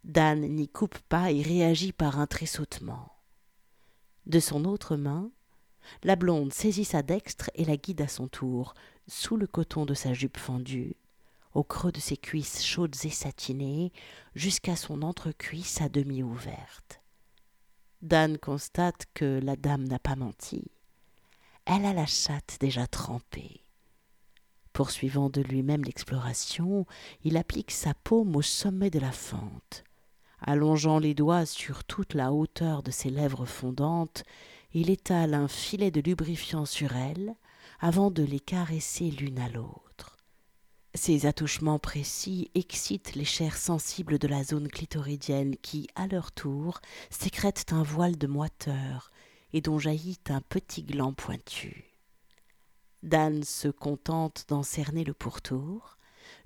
Dan 0.05 0.43
n'y 0.43 0.69
coupe 0.69 0.99
pas 1.09 1.33
et 1.33 1.41
réagit 1.41 1.93
par 1.93 2.19
un 2.19 2.27
tressautement. 2.27 3.15
De 4.27 4.41
son 4.41 4.67
autre 4.67 4.95
main, 4.95 5.31
la 6.03 6.17
blonde 6.17 6.53
saisit 6.53 6.85
sa 6.85 7.01
dextre 7.03 7.51
et 7.55 7.65
la 7.65 7.79
guide 7.79 8.03
à 8.03 8.09
son 8.09 8.29
tour, 8.29 8.75
sous 9.09 9.39
le 9.39 9.47
coton 9.47 9.87
de 9.87 9.95
sa 9.95 10.13
jupe 10.13 10.37
fendue, 10.37 10.97
au 11.55 11.65
creux 11.65 11.93
de 11.93 12.01
ses 12.01 12.19
cuisses 12.19 12.63
chaudes 12.63 12.97
et 13.05 13.11
satinées, 13.11 13.91
jusqu'à 14.35 14.77
son 14.77 15.01
entrecuisse 15.01 15.81
à 15.81 15.89
demi 15.89 16.23
ouverte. 16.23 17.01
Dan 18.05 18.37
constate 18.37 19.07
que 19.15 19.41
la 19.43 19.57
dame 19.57 19.89
n'a 19.89 19.99
pas 19.99 20.15
menti. 20.15 20.71
Elle 21.65 21.87
a 21.87 21.95
la 21.95 22.05
chatte 22.05 22.59
déjà 22.61 22.87
trempée. 22.87 23.63
Poursuivant 24.75 25.31
de 25.31 25.41
lui-même 25.41 25.85
l'exploration, 25.85 26.85
il 27.23 27.39
applique 27.39 27.71
sa 27.71 27.95
paume 27.95 28.37
au 28.37 28.43
sommet 28.43 28.91
de 28.91 28.99
la 28.99 29.11
fente. 29.11 29.85
Allongeant 30.43 30.99
les 30.99 31.15
doigts 31.15 31.47
sur 31.47 31.83
toute 31.83 32.13
la 32.13 32.31
hauteur 32.31 32.83
de 32.83 32.91
ses 32.91 33.09
lèvres 33.09 33.47
fondantes, 33.47 34.23
il 34.75 34.91
étale 34.91 35.33
un 35.33 35.49
filet 35.49 35.91
de 35.91 36.03
lubrifiant 36.03 36.67
sur 36.67 36.95
elle, 36.95 37.35
avant 37.81 38.11
de 38.11 38.23
les 38.23 38.41
caresser 38.41 39.11
l'une 39.13 39.39
à 39.39 39.49
l'autre. 39.49 39.84
Ces 40.97 41.27
attouchements 41.27 41.81
précis 41.81 42.53
excitent 42.55 43.17
les 43.17 43.25
chairs 43.25 43.57
sensibles 43.57 44.19
de 44.19 44.29
la 44.29 44.45
zone 44.45 44.69
clitoridienne 44.69 45.57
qui, 45.57 45.89
à 45.97 46.07
leur 46.07 46.31
tour, 46.31 46.81
sécrètent 47.11 47.73
un 47.73 47.83
voile 47.83 48.17
de 48.17 48.29
moiteur 48.29 49.11
et 49.53 49.61
dont 49.61 49.81
jaillit 49.81 50.21
un 50.29 50.41
petit 50.41 50.85
gland 50.85 51.13
pointu. 51.13 51.85
Dan 53.03 53.43
se 53.43 53.69
contente 53.69 54.45
d'en 54.49 54.63
cerner 54.63 55.03
le 55.03 55.15
pourtour, 55.15 55.99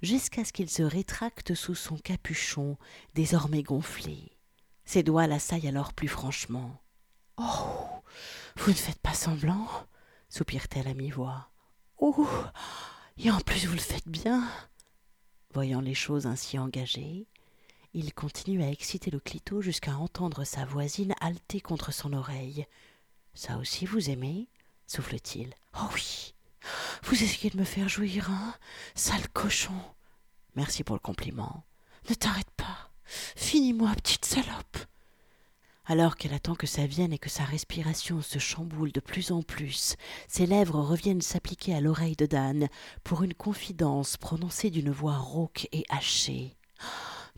jusqu'à 0.02 0.46
ce 0.46 0.52
qu'il 0.52 0.70
se 0.70 0.82
rétracte 0.82 1.54
sous 1.54 1.74
son 1.74 1.98
capuchon, 1.98 2.78
désormais 3.14 3.62
gonflé. 3.62 4.32
Ses 4.86 5.02
doigts 5.02 5.26
l'assaillent 5.26 5.68
alors 5.68 5.92
plus 5.92 6.08
franchement. 6.08 6.80
Oh. 7.36 8.02
Vous 8.56 8.70
ne 8.70 8.76
faites 8.76 9.00
pas 9.00 9.14
semblant 9.14 9.68
soupire-t-elle 10.30 10.88
à 10.88 10.94
mi-voix. 10.94 11.50
Oh. 11.98 12.26
Et 13.18 13.30
en 13.30 13.40
plus 13.40 13.66
vous 13.66 13.74
le 13.74 13.78
faites 13.80 14.08
bien. 14.08 14.48
Voyant 15.52 15.80
les 15.80 15.94
choses 15.94 16.26
ainsi 16.26 16.58
engagées, 16.58 17.26
il 17.94 18.14
continue 18.14 18.62
à 18.62 18.70
exciter 18.70 19.10
le 19.10 19.18
clito 19.18 19.60
jusqu'à 19.60 19.96
entendre 19.96 20.44
sa 20.44 20.64
voisine 20.64 21.14
halter 21.20 21.60
contre 21.60 21.92
son 21.92 22.12
oreille. 22.12 22.66
Ça 23.34 23.56
aussi 23.58 23.86
vous 23.86 24.10
aimez? 24.10 24.48
souffle-t-il. 24.86 25.52
Oh 25.74 25.88
oui. 25.94 26.34
Vous 27.04 27.22
essayez 27.22 27.50
de 27.50 27.58
me 27.58 27.64
faire 27.64 27.88
jouir, 27.88 28.30
hein 28.30 28.54
Sale 28.94 29.28
cochon. 29.28 29.74
Merci 30.54 30.84
pour 30.84 30.96
le 30.96 31.00
compliment. 31.00 31.64
Ne 32.08 32.14
t'arrête 32.14 32.50
pas. 32.56 32.90
Finis-moi, 33.04 33.92
petite 33.96 34.24
salope 34.24 34.78
alors 35.88 36.16
qu'elle 36.16 36.34
attend 36.34 36.54
que 36.54 36.66
ça 36.66 36.86
vienne 36.86 37.14
et 37.14 37.18
que 37.18 37.30
sa 37.30 37.44
respiration 37.44 38.20
se 38.20 38.38
chamboule 38.38 38.92
de 38.92 39.00
plus 39.00 39.32
en 39.32 39.42
plus, 39.42 39.96
ses 40.28 40.44
lèvres 40.44 40.80
reviennent 40.80 41.22
s'appliquer 41.22 41.74
à 41.74 41.80
l'oreille 41.80 42.14
de 42.14 42.26
Dan 42.26 42.68
pour 43.04 43.22
une 43.22 43.32
confidence 43.32 44.18
prononcée 44.18 44.68
d'une 44.68 44.90
voix 44.90 45.16
rauque 45.16 45.66
et 45.72 45.84
hachée. 45.88 46.54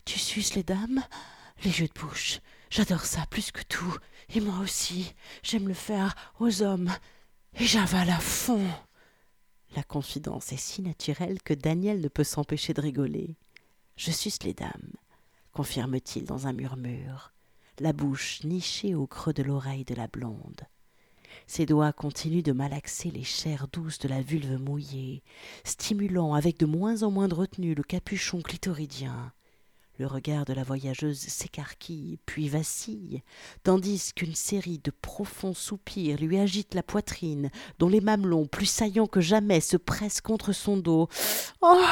Tu 0.03 0.19
suces 0.19 0.55
les 0.55 0.63
dames? 0.63 1.01
Les 1.63 1.71
jeux 1.71 1.87
de 1.87 1.99
bouche. 1.99 2.41
J'adore 2.69 3.05
ça 3.05 3.25
plus 3.29 3.51
que 3.51 3.63
tout. 3.63 3.95
Et 4.33 4.41
moi 4.41 4.59
aussi. 4.59 5.13
J'aime 5.43 5.67
le 5.67 5.73
faire 5.73 6.15
aux 6.39 6.61
hommes. 6.61 6.91
Et 7.57 7.65
j'avale 7.65 8.09
à 8.09 8.19
fond. 8.19 8.67
La 9.75 9.83
confidence 9.83 10.51
est 10.51 10.57
si 10.57 10.81
naturelle 10.81 11.41
que 11.41 11.53
Daniel 11.53 12.01
ne 12.01 12.09
peut 12.09 12.25
s'empêcher 12.25 12.73
de 12.73 12.81
rigoler. 12.81 13.37
Je 13.95 14.11
suce 14.11 14.43
les 14.43 14.53
dames, 14.53 14.91
confirme-t-il 15.53 16.25
dans 16.25 16.47
un 16.47 16.53
murmure 16.53 17.31
la 17.79 17.93
bouche 17.93 18.43
nichée 18.43 18.95
au 18.95 19.07
creux 19.07 19.33
de 19.33 19.43
l'oreille 19.43 19.85
de 19.85 19.95
la 19.95 20.07
blonde. 20.07 20.61
Ses 21.47 21.65
doigts 21.65 21.93
continuent 21.93 22.43
de 22.43 22.51
malaxer 22.51 23.11
les 23.11 23.23
chairs 23.23 23.67
douces 23.71 23.99
de 23.99 24.07
la 24.07 24.21
vulve 24.21 24.61
mouillée, 24.61 25.23
stimulant 25.63 26.33
avec 26.33 26.57
de 26.59 26.65
moins 26.65 27.03
en 27.03 27.11
moins 27.11 27.27
de 27.27 27.35
retenue 27.35 27.75
le 27.75 27.83
capuchon 27.83 28.41
clitoridien. 28.41 29.33
Le 29.99 30.07
regard 30.07 30.45
de 30.45 30.53
la 30.53 30.63
voyageuse 30.63 31.19
s'écarquille, 31.19 32.17
puis 32.25 32.49
vacille, 32.49 33.21
tandis 33.63 34.13
qu'une 34.15 34.33
série 34.33 34.79
de 34.79 34.89
profonds 34.89 35.53
soupirs 35.53 36.17
lui 36.17 36.39
agitent 36.39 36.73
la 36.73 36.81
poitrine, 36.81 37.51
dont 37.77 37.89
les 37.89 38.01
mamelons, 38.01 38.47
plus 38.47 38.65
saillants 38.65 39.07
que 39.07 39.21
jamais, 39.21 39.61
se 39.61 39.77
pressent 39.77 40.21
contre 40.21 40.53
son 40.53 40.77
dos. 40.77 41.07
Oh 41.61 41.83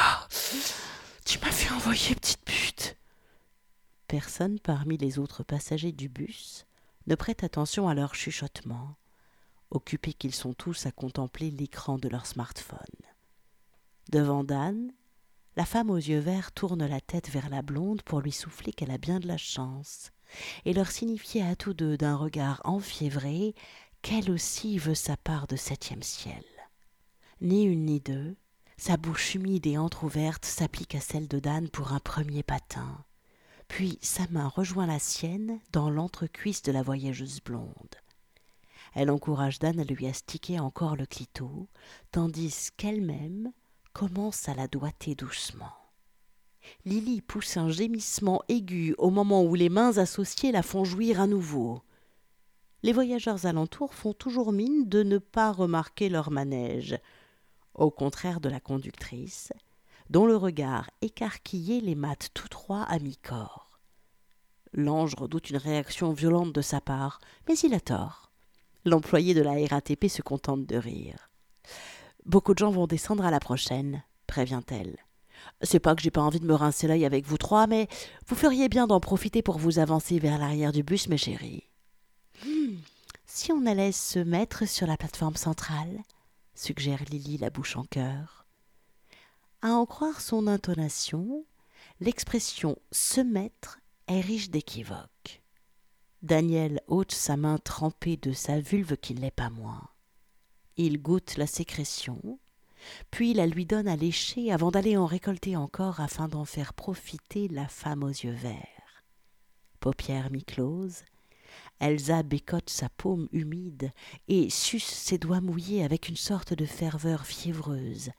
Tu 1.24 1.38
m'as 1.38 1.52
fait 1.52 1.72
envoyer, 1.72 2.14
petite 2.16 2.44
pute 2.44 2.69
Personne 4.10 4.58
parmi 4.58 4.96
les 4.96 5.20
autres 5.20 5.44
passagers 5.44 5.92
du 5.92 6.08
bus 6.08 6.66
ne 7.06 7.14
prête 7.14 7.44
attention 7.44 7.86
à 7.86 7.94
leur 7.94 8.16
chuchotement, 8.16 8.96
occupés 9.70 10.14
qu'ils 10.14 10.34
sont 10.34 10.52
tous 10.52 10.84
à 10.86 10.90
contempler 10.90 11.52
l'écran 11.52 11.96
de 11.96 12.08
leur 12.08 12.26
smartphone. 12.26 12.80
Devant 14.10 14.42
Dan, 14.42 14.90
la 15.54 15.64
femme 15.64 15.90
aux 15.90 15.96
yeux 15.96 16.18
verts 16.18 16.50
tourne 16.50 16.84
la 16.84 17.00
tête 17.00 17.30
vers 17.30 17.48
la 17.50 17.62
blonde 17.62 18.02
pour 18.02 18.20
lui 18.20 18.32
souffler 18.32 18.72
qu'elle 18.72 18.90
a 18.90 18.98
bien 18.98 19.20
de 19.20 19.28
la 19.28 19.36
chance, 19.36 20.10
et 20.64 20.72
leur 20.72 20.90
signifier 20.90 21.44
à 21.44 21.54
tous 21.54 21.72
deux 21.72 21.96
d'un 21.96 22.16
regard 22.16 22.60
enfiévré 22.64 23.54
qu'elle 24.02 24.32
aussi 24.32 24.76
veut 24.78 24.96
sa 24.96 25.16
part 25.16 25.46
de 25.46 25.54
septième 25.54 26.02
ciel. 26.02 26.42
Ni 27.40 27.62
une 27.62 27.84
ni 27.84 28.00
deux, 28.00 28.34
sa 28.76 28.96
bouche 28.96 29.36
humide 29.36 29.68
et 29.68 29.78
entr'ouverte 29.78 30.46
s'applique 30.46 30.96
à 30.96 31.00
celle 31.00 31.28
de 31.28 31.38
Dan 31.38 31.68
pour 31.68 31.92
un 31.92 32.00
premier 32.00 32.42
patin, 32.42 33.04
puis 33.70 34.00
sa 34.02 34.26
main 34.30 34.48
rejoint 34.48 34.88
la 34.88 34.98
sienne 34.98 35.60
dans 35.72 35.90
l'entrecuisse 35.90 36.62
de 36.62 36.72
la 36.72 36.82
voyageuse 36.82 37.40
blonde. 37.40 37.94
Elle 38.94 39.12
encourage 39.12 39.60
Dan 39.60 39.78
à 39.78 39.84
lui 39.84 40.08
astiquer 40.08 40.58
encore 40.58 40.96
le 40.96 41.06
clito, 41.06 41.68
tandis 42.10 42.70
qu'elle-même 42.76 43.52
commence 43.92 44.48
à 44.48 44.54
la 44.54 44.66
doiter 44.66 45.14
doucement. 45.14 45.72
Lily 46.84 47.20
pousse 47.20 47.56
un 47.56 47.70
gémissement 47.70 48.42
aigu 48.48 48.96
au 48.98 49.10
moment 49.10 49.44
où 49.44 49.54
les 49.54 49.68
mains 49.68 49.98
associées 49.98 50.50
la 50.50 50.64
font 50.64 50.84
jouir 50.84 51.20
à 51.20 51.28
nouveau. 51.28 51.80
Les 52.82 52.92
voyageurs 52.92 53.46
alentours 53.46 53.94
font 53.94 54.12
toujours 54.12 54.50
mine 54.52 54.88
de 54.88 55.04
ne 55.04 55.18
pas 55.18 55.52
remarquer 55.52 56.08
leur 56.08 56.32
manège, 56.32 56.98
au 57.74 57.92
contraire 57.92 58.40
de 58.40 58.48
la 58.48 58.58
conductrice, 58.58 59.52
dont 60.10 60.26
le 60.26 60.36
regard 60.36 60.90
écarquillé 61.00 61.80
les 61.80 61.94
mate 61.94 62.30
tous 62.34 62.48
trois 62.48 62.82
à 62.82 62.98
mi-corps. 62.98 63.80
L'ange 64.72 65.14
redoute 65.14 65.50
une 65.50 65.56
réaction 65.56 66.12
violente 66.12 66.52
de 66.52 66.60
sa 66.60 66.80
part, 66.80 67.20
mais 67.48 67.56
il 67.58 67.74
a 67.74 67.80
tort. 67.80 68.30
L'employé 68.84 69.34
de 69.34 69.40
la 69.40 69.54
RATP 69.68 70.08
se 70.08 70.22
contente 70.22 70.66
de 70.66 70.76
rire. 70.76 71.30
Beaucoup 72.26 72.54
de 72.54 72.58
gens 72.58 72.70
vont 72.70 72.86
descendre 72.86 73.24
à 73.24 73.30
la 73.30 73.40
prochaine, 73.40 74.02
prévient-elle. 74.26 74.96
C'est 75.62 75.80
pas 75.80 75.94
que 75.94 76.02
j'ai 76.02 76.10
pas 76.10 76.20
envie 76.20 76.40
de 76.40 76.46
me 76.46 76.54
rincer 76.54 76.86
l'œil 76.86 77.04
avec 77.06 77.24
vous 77.24 77.38
trois, 77.38 77.66
mais 77.66 77.88
vous 78.26 78.36
feriez 78.36 78.68
bien 78.68 78.86
d'en 78.86 79.00
profiter 79.00 79.42
pour 79.42 79.58
vous 79.58 79.78
avancer 79.78 80.18
vers 80.18 80.38
l'arrière 80.38 80.72
du 80.72 80.82
bus, 80.82 81.08
mes 81.08 81.16
chéris. 81.16 81.64
Si 83.26 83.52
on 83.52 83.64
allait 83.64 83.92
se 83.92 84.18
mettre 84.18 84.66
sur 84.66 84.86
la 84.86 84.96
plateforme 84.96 85.36
centrale, 85.36 86.02
suggère 86.54 87.04
Lily 87.10 87.38
la 87.38 87.50
bouche 87.50 87.76
en 87.76 87.84
cœur. 87.84 88.39
À 89.62 89.72
en 89.72 89.84
croire 89.84 90.22
son 90.22 90.46
intonation, 90.46 91.44
l'expression 92.00 92.78
se 92.92 93.20
mettre 93.20 93.80
est 94.08 94.20
riche 94.20 94.50
d'équivoques. 94.50 95.42
Daniel 96.22 96.80
ôte 96.86 97.12
sa 97.12 97.36
main 97.36 97.58
trempée 97.58 98.16
de 98.16 98.32
sa 98.32 98.60
vulve 98.60 98.96
qui 98.96 99.14
l'est 99.14 99.30
pas 99.30 99.50
moins. 99.50 99.88
Il 100.76 101.00
goûte 101.02 101.36
la 101.36 101.46
sécrétion, 101.46 102.38
puis 103.10 103.34
la 103.34 103.46
lui 103.46 103.66
donne 103.66 103.88
à 103.88 103.96
lécher 103.96 104.50
avant 104.50 104.70
d'aller 104.70 104.96
en 104.96 105.04
récolter 105.04 105.56
encore 105.56 106.00
afin 106.00 106.26
d'en 106.26 106.46
faire 106.46 106.72
profiter 106.72 107.48
la 107.48 107.68
femme 107.68 108.02
aux 108.02 108.08
yeux 108.08 108.32
verts. 108.32 109.04
Paupières 109.78 110.30
mi-closes, 110.30 111.04
Elsa 111.80 112.22
bécote 112.22 112.68
sa 112.68 112.90
paume 112.90 113.26
humide 113.32 113.90
et 114.28 114.50
suce 114.50 114.84
ses 114.84 115.16
doigts 115.16 115.40
mouillés 115.40 115.82
avec 115.82 116.10
une 116.10 116.16
sorte 116.16 116.52
de 116.52 116.66
ferveur 116.66 117.24
fiévreuse, 117.24 118.10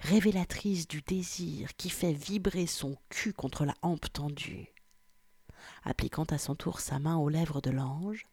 révélatrice 0.00 0.86
du 0.86 1.00
désir 1.00 1.74
qui 1.76 1.88
fait 1.88 2.12
vibrer 2.12 2.66
son 2.66 2.96
cul 3.08 3.32
contre 3.32 3.64
la 3.64 3.74
hampe 3.80 4.12
tendue. 4.12 4.74
Appliquant 5.82 6.24
à 6.24 6.36
son 6.36 6.54
tour 6.54 6.80
sa 6.80 6.98
main 6.98 7.16
aux 7.16 7.30
lèvres 7.30 7.62
de 7.62 7.70
l'ange, 7.70 8.26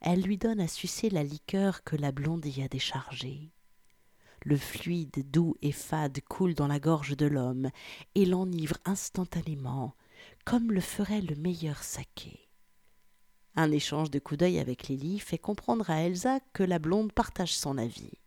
elle 0.00 0.22
lui 0.22 0.36
donne 0.36 0.60
à 0.60 0.68
sucer 0.68 1.10
la 1.10 1.22
liqueur 1.22 1.84
que 1.84 1.94
la 1.94 2.10
blonde 2.10 2.44
y 2.44 2.60
a 2.60 2.68
déchargée. 2.68 3.52
Le 4.42 4.56
fluide 4.56 5.30
doux 5.30 5.54
et 5.62 5.72
fade 5.72 6.20
coule 6.28 6.54
dans 6.54 6.66
la 6.66 6.80
gorge 6.80 7.16
de 7.16 7.26
l'homme 7.26 7.70
et 8.16 8.26
l'enivre 8.26 8.76
instantanément, 8.84 9.94
comme 10.44 10.72
le 10.72 10.80
ferait 10.80 11.22
le 11.22 11.36
meilleur 11.36 11.82
saké. 11.84 12.43
Un 13.56 13.70
échange 13.70 14.10
de 14.10 14.18
coups 14.18 14.38
d'œil 14.38 14.58
avec 14.58 14.88
Lily 14.88 15.20
fait 15.20 15.38
comprendre 15.38 15.88
à 15.90 16.02
Elsa 16.02 16.40
que 16.52 16.62
la 16.62 16.78
blonde 16.78 17.12
partage 17.12 17.56
son 17.56 17.78
avis. 17.78 18.18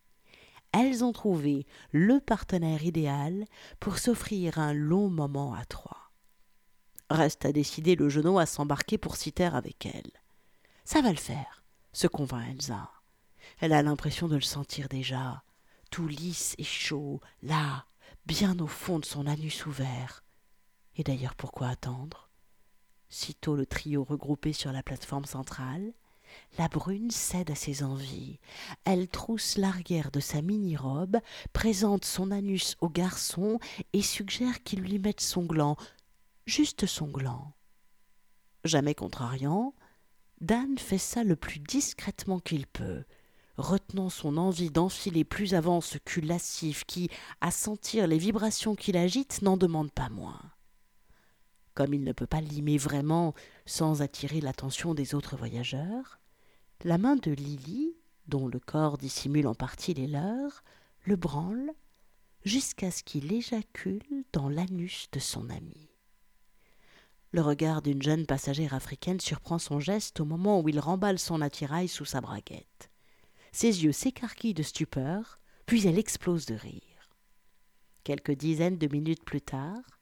Elles 0.72 1.04
ont 1.04 1.12
trouvé 1.12 1.66
le 1.92 2.20
partenaire 2.20 2.84
idéal 2.84 3.46
pour 3.80 3.98
s'offrir 3.98 4.58
un 4.58 4.74
long 4.74 5.10
moment 5.10 5.54
à 5.54 5.66
trois. 5.66 6.12
Reste 7.10 7.46
à 7.46 7.52
décider 7.52 7.96
le 7.96 8.10
genou 8.10 8.38
à 8.40 8.46
s'embarquer 8.46 8.98
pour 8.98 9.16
s'y 9.16 9.32
taire 9.32 9.56
avec 9.56 9.86
elle. 9.86 10.12
Ça 10.86 11.02
va 11.02 11.10
le 11.10 11.18
faire, 11.18 11.63
se 11.94 12.08
convainc 12.08 12.50
Elsa. 12.52 12.90
Elle 13.60 13.74
a 13.74 13.82
l'impression 13.82 14.28
de 14.28 14.36
le 14.36 14.42
sentir 14.42 14.88
déjà, 14.88 15.44
tout 15.90 16.08
lisse 16.08 16.56
et 16.58 16.63
chaud, 16.63 17.22
là, 17.42 17.86
bien 18.26 18.60
au 18.60 18.68
fond 18.68 19.00
de 19.00 19.06
son 19.06 19.26
anus 19.26 19.66
ouvert. 19.66 20.24
Et 20.96 21.04
d'ailleurs, 21.04 21.36
pourquoi 21.36 21.68
attendre? 21.70 22.27
Sitôt 23.10 23.56
le 23.56 23.65
trio 23.65 24.04
regroupé 24.04 24.54
sur 24.54 24.72
la 24.72 24.84
plateforme 24.84 25.26
centrale, 25.26 25.93
la 26.58 26.67
brune 26.67 27.12
cède 27.12 27.52
à 27.52 27.56
ses 27.56 27.84
envies. 27.84 28.39
Elle 28.84 29.08
trousse 29.08 29.58
l'arrière 29.58 30.12
de 30.12 30.20
sa 30.20 30.41
mini-robe, 30.41 31.17
présente 31.54 32.06
son 32.06 32.32
anus 32.32 32.76
au 32.82 32.89
garçon 32.89 33.60
et 33.93 34.02
suggère 34.02 34.63
qu'il 34.63 34.82
lui 34.82 35.00
mette 35.00 35.22
son 35.22 35.46
gland, 35.46 35.78
juste 36.46 36.86
son 36.86 37.08
gland. 37.08 37.54
Jamais 38.63 38.96
contrariant, 38.96 39.74
Dan 40.41 40.78
fait 40.78 40.98
ça 40.98 41.24
le 41.24 41.36
plus 41.36 41.60
discrètement 41.60 42.39
qu'il 42.39 42.67
peut, 42.67 43.06
retenant 43.58 44.10
son 44.10 44.38
envie 44.38 44.70
d'enfiler 44.70 45.24
plus 45.24 45.56
avant 45.56 45.82
ce 45.82 45.98
cul 45.98 46.22
lascif 46.22 46.84
qui, 46.86 47.10
à 47.41 47.52
sentir 47.52 48.06
les 48.08 48.17
vibrations 48.17 48.76
qu'il 48.76 48.98
agite, 48.98 49.41
n'en 49.41 49.58
demande 49.58 49.91
pas 49.91 50.10
moins. 50.10 50.41
Comme 51.78 51.94
il 51.94 52.04
ne 52.04 52.12
peut 52.12 52.26
pas 52.26 52.42
limer 52.42 52.80
vraiment 52.80 53.36
sans 53.68 54.02
attirer 54.02 54.42
l'attention 54.42 54.96
des 54.96 55.13
autres 55.13 55.38
voyageurs, 55.38 56.18
la 56.84 56.98
main 56.98 57.16
de 57.16 57.30
Lily, 57.30 57.96
dont 58.28 58.48
le 58.48 58.60
corps 58.60 58.98
dissimule 58.98 59.46
en 59.46 59.54
partie 59.54 59.94
les 59.94 60.08
leurs, 60.08 60.63
le 61.04 61.16
branle 61.18 61.70
jusqu'à 62.44 62.90
ce 62.90 63.04
qu'il 63.04 63.32
éjacule 63.32 64.26
dans 64.34 64.50
l'anus 64.50 65.08
de 65.12 65.20
son 65.20 65.52
ami. 65.52 65.92
Le 67.32 67.42
regard 67.42 67.84
d'une 67.84 68.02
jeune 68.02 68.26
passagère 68.26 68.74
africaine 68.74 69.20
surprend 69.20 69.60
son 69.60 69.80
geste 69.80 70.20
au 70.20 70.26
moment 70.26 70.60
où 70.62 70.70
il 70.70 70.80
remballe 70.80 71.20
son 71.20 71.42
attirail 71.44 71.88
sous 71.88 72.06
sa 72.06 72.22
braguette. 72.22 72.90
Ses 73.52 73.84
yeux 73.84 73.92
s'écarquillent 73.92 74.56
de 74.56 74.63
stupeur, 74.63 75.40
puis 75.68 75.86
elle 75.86 76.00
explose 76.00 76.48
de 76.48 76.56
rire. 76.56 77.12
Quelques 78.04 78.32
dizaines 78.32 78.80
de 78.80 78.92
minutes 78.92 79.24
plus 79.24 79.42
tard, 79.42 79.96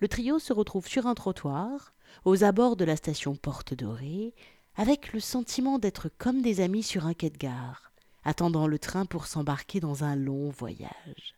le 0.00 0.08
trio 0.08 0.38
se 0.38 0.52
retrouve 0.52 0.86
sur 0.86 1.06
un 1.06 1.14
trottoir, 1.14 1.92
aux 2.24 2.44
abords 2.44 2.76
de 2.76 2.84
la 2.84 2.96
station 2.96 3.34
Porte 3.36 3.74
Dorée, 3.74 4.34
avec 4.76 5.12
le 5.12 5.20
sentiment 5.20 5.78
d'être 5.78 6.08
comme 6.08 6.40
des 6.40 6.60
amis 6.60 6.82
sur 6.82 7.06
un 7.06 7.14
quai 7.14 7.30
de 7.30 7.38
gare, 7.38 7.92
attendant 8.24 8.66
le 8.66 8.78
train 8.78 9.06
pour 9.06 9.26
s'embarquer 9.26 9.80
dans 9.80 10.04
un 10.04 10.14
long 10.14 10.50
voyage. 10.50 11.34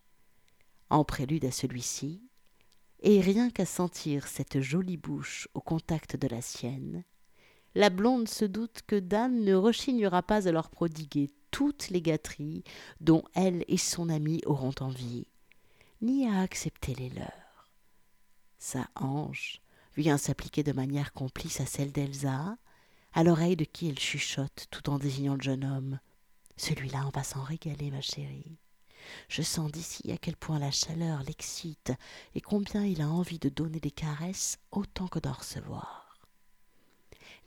En 0.90 1.05
prélude 1.05 1.44
à 1.44 1.51
celui-ci, 1.51 2.23
et 3.03 3.20
rien 3.20 3.49
qu'à 3.51 3.64
sentir 3.64 4.27
cette 4.27 4.61
jolie 4.61 4.99
bouche 4.99 5.49
au 5.55 5.61
contact 5.61 6.16
de 6.16 6.29
la 6.29 6.42
sienne, 6.42 7.05
la 7.75 7.88
blonde 7.88 8.29
se 8.29 8.44
doute 8.44 8.81
que 8.87 8.96
Dan 8.96 9.44
ne 9.44 9.55
rechignera 9.55 10.23
pas 10.23 10.49
à 10.49 10.53
leur 10.53 10.70
prodiguer 10.70 11.31
toutes 11.51 11.88
les 11.88 12.03
gâteries 12.03 12.64
dont 13.01 13.23
elle 13.35 13.64
et 13.68 13.79
son 13.79 14.09
ami 14.09 14.42
auront 14.44 14.75
envie, 14.81 15.27
ni 16.03 16.27
à 16.27 16.40
accepter 16.40 16.94
les 16.94 17.11
leurs. 17.11 17.39
Sa 18.70 18.87
hanche 18.94 19.61
vient 19.96 20.16
s'appliquer 20.16 20.62
de 20.62 20.70
manière 20.70 21.12
complice 21.12 21.61
à 21.61 21.66
celle 21.66 21.90
d'Elsa, 21.90 22.56
à 23.12 23.24
l'oreille 23.24 23.56
de 23.56 23.64
qui 23.64 23.88
elle 23.88 23.98
chuchote 23.98 24.68
tout 24.70 24.90
en 24.90 24.98
désignant 25.00 25.35
le 25.35 25.42
jeune 25.42 25.64
homme. 25.64 25.98
Celui-là, 26.56 27.04
on 27.04 27.11
va 27.11 27.24
s'en 27.24 27.42
régaler, 27.42 27.90
ma 27.90 28.00
chérie. 28.00 28.59
Je 29.28 29.42
sens 29.42 29.72
d'ici 29.72 30.12
à 30.12 30.18
quel 30.18 30.37
point 30.37 30.61
la 30.61 30.70
chaleur 30.70 31.24
l'excite 31.24 31.92
et 32.37 32.40
combien 32.40 32.85
il 32.85 33.02
a 33.02 33.09
envie 33.09 33.40
de 33.40 33.48
donner 33.48 33.80
des 33.80 33.90
caresses 33.90 34.61
autant 34.70 35.09
que 35.09 35.18
d'en 35.18 35.33
recevoir 35.33 36.06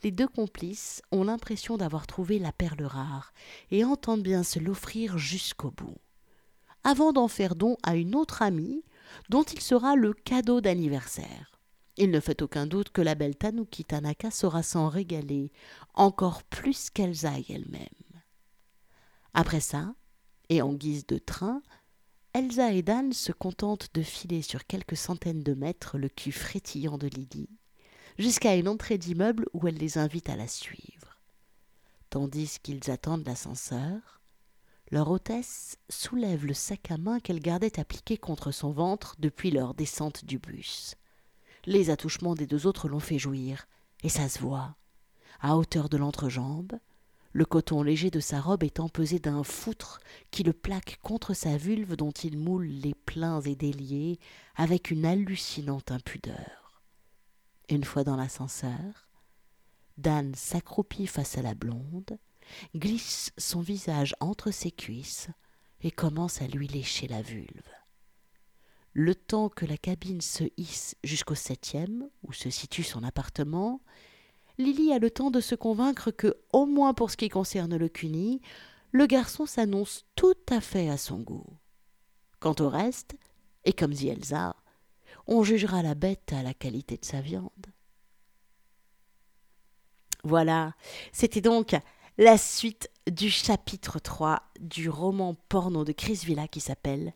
les 0.01 0.12
deux 0.12 0.27
complices 0.27 1.01
ont 1.13 1.23
l'impression 1.23 1.77
d'avoir 1.77 2.07
trouvé 2.07 2.38
la 2.38 2.51
perle 2.51 2.83
rare 2.83 3.33
et 3.71 3.86
entendent 3.86 4.23
bien 4.23 4.43
se 4.43 4.59
l'offrir 4.59 5.17
jusqu'au 5.17 5.71
bout, 5.71 5.95
avant 6.83 7.13
d'en 7.13 7.29
faire 7.29 7.55
don 7.55 7.77
à 7.83 7.95
une 7.95 8.13
autre 8.13 8.41
amie 8.41 8.83
dont 9.30 9.43
il 9.43 9.62
sera 9.62 9.95
le 9.95 10.13
cadeau 10.13 10.62
d'anniversaire. 10.62 11.60
Il 11.97 12.10
ne 12.10 12.19
fait 12.19 12.41
aucun 12.41 12.65
doute 12.65 12.89
que 12.89 13.02
la 13.02 13.15
belle 13.15 13.36
Tanuki 13.36 13.84
Tanaka 13.84 14.32
saura 14.32 14.63
s'en 14.63 14.89
régaler 14.89 15.52
encore 15.93 16.43
plus 16.43 16.89
qu'Elsa 16.89 17.34
elle-même. 17.49 17.88
Après 19.34 19.60
ça, 19.60 19.93
et 20.49 20.62
en 20.62 20.73
guise 20.73 21.06
de 21.06 21.17
train, 21.17 21.62
Elsa 22.34 22.71
et 22.71 22.82
Dan 22.82 23.13
se 23.13 23.32
contentent 23.32 23.93
de 23.93 24.02
filer 24.02 24.41
sur 24.41 24.65
quelques 24.65 24.97
centaines 24.97 25.43
de 25.43 25.54
mètres 25.54 25.99
le 25.99 26.10
cul 26.10 26.32
frétillant 26.32 26.97
de 26.97 27.08
Lydie, 27.08 27.60
jusqu'à 28.17 28.56
une 28.56 28.67
entrée 28.67 28.97
d'immeuble 28.97 29.45
où 29.54 29.67
elle 29.67 29.78
les 29.78 29.99
invite 29.99 30.30
à 30.30 30.36
la 30.36 30.47
suivre. 30.47 31.19
Tandis 32.10 32.58
qu'ils 32.62 32.89
attendent 32.89 33.26
l'ascenseur, 33.26 34.21
leur 34.93 35.10
hôtesse 35.10 35.79
soulève 35.89 36.45
le 36.45 36.53
sac 36.53 36.91
à 36.91 36.99
main 36.99 37.19
qu'elle 37.19 37.39
gardait 37.39 37.79
appliqué 37.79 38.15
contre 38.15 38.51
son 38.51 38.69
ventre 38.69 39.15
depuis 39.17 39.49
leur 39.49 39.73
descente 39.73 40.23
du 40.23 40.38
bus. 40.38 40.93
Les 41.65 41.89
attouchements 41.89 42.36
des 42.36 42.45
deux 42.45 42.67
autres 42.67 42.88
l'ont 42.88 42.99
fait 42.99 43.17
jouir, 43.17 43.65
et 44.03 44.10
ça 44.10 44.29
se 44.29 44.38
voit. 44.38 44.75
À 45.41 45.58
hauteur 45.58 45.89
de 45.89 45.97
l'entrejambe, 45.97 46.73
le 47.32 47.43
coton 47.43 47.82
léger 47.82 48.12
de 48.12 48.19
sa 48.19 48.39
robe 48.39 48.62
est 48.62 48.79
empesé 48.79 49.17
d'un 49.17 49.43
foutre 49.43 49.99
qui 50.29 50.43
le 50.43 50.53
plaque 50.53 50.99
contre 51.01 51.34
sa 51.34 51.58
vulve 51.58 51.95
dont 51.95 52.12
il 52.12 52.38
moule 52.38 52.67
les 52.67 52.93
pleins 52.93 53.41
et 53.41 53.56
déliés 53.56 54.19
avec 54.56 54.91
une 54.91 55.08
hallucinante 55.08 55.89
impudeur. 55.89 56.84
Une 57.67 57.84
fois 57.84 58.03
dans 58.03 58.15
l'ascenseur, 58.15 59.10
Dan 59.97 60.36
s'accroupit 60.36 61.08
face 61.08 61.39
à 61.39 61.41
la 61.41 61.56
blonde, 61.56 62.19
glisse 62.75 63.32
son 63.38 63.62
visage 63.62 64.15
entre 64.19 64.51
ses 64.51 64.71
cuisses 64.71 65.29
et 65.82 65.91
commence 65.91 66.41
à 66.41 66.47
lui 66.47 66.67
lécher 66.67 67.08
la 67.08 67.21
vulve. 67.21 67.69
Le 68.93 69.15
temps 69.15 69.49
que 69.49 69.65
la 69.65 69.77
cabine 69.77 70.21
se 70.21 70.43
hisse 70.56 70.95
jusqu'au 71.03 71.36
septième, 71.36 72.10
où 72.21 72.32
se 72.32 72.49
situe 72.49 72.84
son 72.84 73.03
appartement, 73.03 73.82
Lily 74.60 74.93
a 74.93 74.99
le 74.99 75.10
temps 75.10 75.32
de 75.32 75.41
se 75.41 75.56
convaincre 75.56 76.12
que, 76.12 76.38
au 76.51 76.65
moins 76.65 76.93
pour 76.93 77.10
ce 77.10 77.17
qui 77.17 77.29
concerne 77.29 77.75
le 77.75 77.89
cuni, 77.89 78.41
le 78.91 79.08
garçon 79.08 79.47
s'annonce 79.47 80.06
tout 80.15 80.36
à 80.49 80.62
fait 80.62 80.89
à 80.89 80.97
son 80.97 81.19
goût. 81.19 81.58
Quant 82.39 82.56
au 82.60 82.69
reste, 82.69 83.15
et 83.65 83.73
comme 83.73 83.93
dit 83.93 84.10
Elsa, 84.10 84.56
on 85.25 85.43
jugera 85.43 85.82
la 85.82 85.95
bête 85.95 86.32
à 86.34 86.43
la 86.43 86.53
qualité 86.53 86.97
de 86.97 87.06
sa 87.06 87.21
viande. 87.21 87.49
Voilà, 90.23 90.75
c'était 91.12 91.41
donc 91.41 91.75
la 92.17 92.38
suite 92.38 92.89
du 93.12 93.30
chapitre 93.30 93.99
3 93.99 94.41
du 94.60 94.89
roman 94.89 95.36
porno 95.49 95.84
de 95.84 95.91
Chris 95.91 96.21
Villa 96.26 96.47
qui 96.47 96.60
s'appelle 96.60 97.13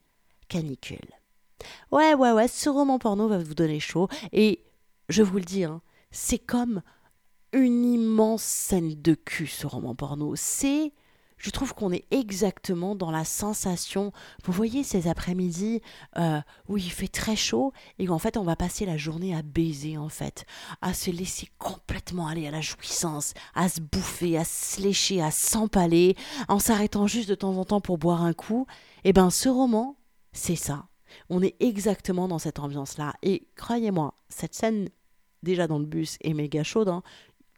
Canicule. 0.48 1.12
Ouais, 1.92 2.14
ouais, 2.14 2.32
ouais, 2.32 2.48
ce 2.48 2.70
roman 2.70 3.00
porno 3.00 3.28
va 3.28 3.38
vous 3.38 3.54
donner 3.54 3.80
chaud 3.80 4.08
et 4.32 4.64
je 5.10 5.24
vous 5.24 5.38
le 5.38 5.44
dis, 5.44 5.64
hein, 5.64 5.82
c'est 6.12 6.40
comme 6.40 6.82
une 7.54 7.86
immense 7.86 8.44
scène 8.44 9.02
de 9.02 9.14
cul 9.14 9.48
ce 9.48 9.68
roman 9.68 9.96
porno. 9.96 10.34
C'est 10.36 10.94
je 11.38 11.50
trouve 11.50 11.74
qu'on 11.74 11.92
est 11.92 12.06
exactement 12.12 12.96
dans 12.96 13.12
la 13.12 13.24
sensation. 13.24 14.12
Vous 14.44 14.54
voyez 14.54 14.84
ces 14.84 15.08
après-midi 15.08 15.82
euh, 16.18 16.40
où 16.68 16.78
il 16.78 16.92
fait 16.92 17.08
très 17.08 17.36
chaud 17.36 17.74
et 18.00 18.10
en 18.10 18.20
fait 18.20 18.38
on 18.38 18.44
va 18.44 18.56
passer 18.56 18.86
la 18.86 18.98
journée 18.98 19.36
à 19.36 19.42
baiser 19.42 19.98
en 19.98 20.10
fait, 20.10 20.46
à 20.82 20.94
se 20.94 21.12
laisser 21.12 21.50
complètement 21.60 22.28
aller 22.28 22.48
à 22.48 22.52
la 22.52 22.62
jouissance, 22.62 23.34
à 23.54 23.70
se 23.70 23.82
bouffer, 23.82 24.38
à 24.38 24.46
se 24.46 24.82
lécher, 24.82 25.22
à 25.22 25.32
s'empaler, 25.32 26.16
en 26.48 26.60
s'arrêtant 26.60 27.08
juste 27.08 27.30
de 27.30 27.36
temps 27.36 27.56
en 27.58 27.66
temps 27.66 27.82
pour 27.82 27.98
boire 27.98 28.24
un 28.24 28.34
coup. 28.34 28.66
Eh 29.04 29.14
ben 29.14 29.30
ce 29.30 29.50
roman, 29.50 29.96
c'est 30.34 30.56
ça. 30.56 30.88
On 31.30 31.42
est 31.42 31.56
exactement 31.60 32.28
dans 32.28 32.40
cette 32.40 32.60
ambiance-là. 32.60 33.14
Et 33.24 33.48
croyez-moi, 33.56 34.14
cette 34.30 34.54
scène 34.54 34.90
déjà 35.44 35.68
dans 35.68 35.80
le 35.80 35.86
bus 35.86 36.18
est 36.22 36.34
méga 36.34 36.64
chaude. 36.64 36.90
Hein. 36.90 37.04